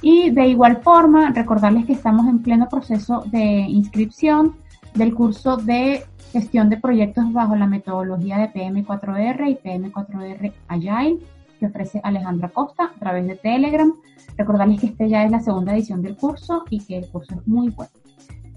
Y 0.00 0.30
de 0.30 0.48
igual 0.48 0.82
forma, 0.82 1.30
recordarles 1.30 1.86
que 1.86 1.92
estamos 1.92 2.26
en 2.26 2.40
pleno 2.40 2.68
proceso 2.68 3.24
de 3.26 3.42
inscripción 3.42 4.56
del 4.94 5.14
curso 5.14 5.56
de 5.56 6.04
gestión 6.32 6.70
de 6.70 6.78
proyectos 6.78 7.32
bajo 7.32 7.54
la 7.54 7.66
metodología 7.66 8.38
de 8.38 8.52
PM4R 8.52 9.50
y 9.50 9.54
PM4R 9.56 10.52
Agile 10.68 11.18
que 11.60 11.66
ofrece 11.66 12.00
Alejandra 12.02 12.48
Costa 12.48 12.90
a 12.96 12.98
través 12.98 13.26
de 13.26 13.36
Telegram. 13.36 13.92
Recordarles 14.36 14.80
que 14.80 14.86
esta 14.86 15.06
ya 15.06 15.24
es 15.24 15.30
la 15.30 15.40
segunda 15.40 15.74
edición 15.74 16.02
del 16.02 16.16
curso 16.16 16.64
y 16.70 16.80
que 16.80 16.98
el 16.98 17.08
curso 17.08 17.34
es 17.34 17.46
muy 17.46 17.68
bueno. 17.68 17.92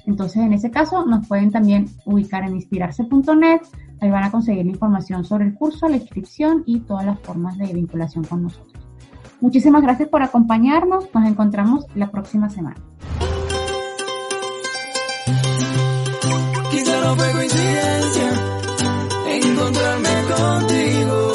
Entonces, 0.08 0.38
en 0.38 0.54
ese 0.54 0.72
caso, 0.72 1.06
nos 1.06 1.28
pueden 1.28 1.52
también 1.52 1.88
ubicar 2.06 2.44
en 2.44 2.56
inspirarse.net. 2.56 3.62
Ahí 4.02 4.10
van 4.10 4.24
a 4.24 4.32
conseguir 4.32 4.66
la 4.66 4.72
información 4.72 5.24
sobre 5.24 5.46
el 5.46 5.54
curso, 5.54 5.88
la 5.88 5.98
inscripción 5.98 6.64
y 6.66 6.80
todas 6.80 7.06
las 7.06 7.20
formas 7.20 7.58
de 7.58 7.74
vinculación 7.74 8.24
con 8.24 8.44
nosotros. 8.44 8.74
Muchísimas 9.42 9.82
gracias 9.82 10.10
por 10.10 10.22
acompañarnos. 10.22 11.14
Nos 11.14 11.28
encontramos 11.28 11.86
la 11.96 12.10
próxima 12.10 12.50
semana. 12.50 12.78
Encontrarme 19.28 20.10
contigo. 20.28 21.35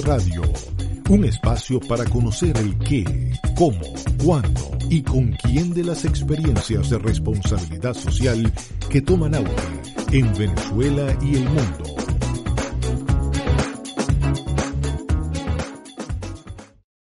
Radio, 0.00 0.40
un 1.10 1.24
espacio 1.24 1.78
para 1.80 2.04
conocer 2.06 2.56
el 2.56 2.78
qué, 2.78 3.04
cómo, 3.54 3.78
cuándo 4.24 4.78
y 4.88 5.02
con 5.02 5.32
quién 5.32 5.74
de 5.74 5.84
las 5.84 6.06
experiencias 6.06 6.88
de 6.88 6.98
responsabilidad 6.98 7.92
social 7.92 8.50
que 8.88 9.02
toman 9.02 9.34
auge 9.34 9.52
en 10.12 10.32
Venezuela 10.34 11.16
y 11.20 11.36
el 11.36 11.44
mundo 11.44 11.81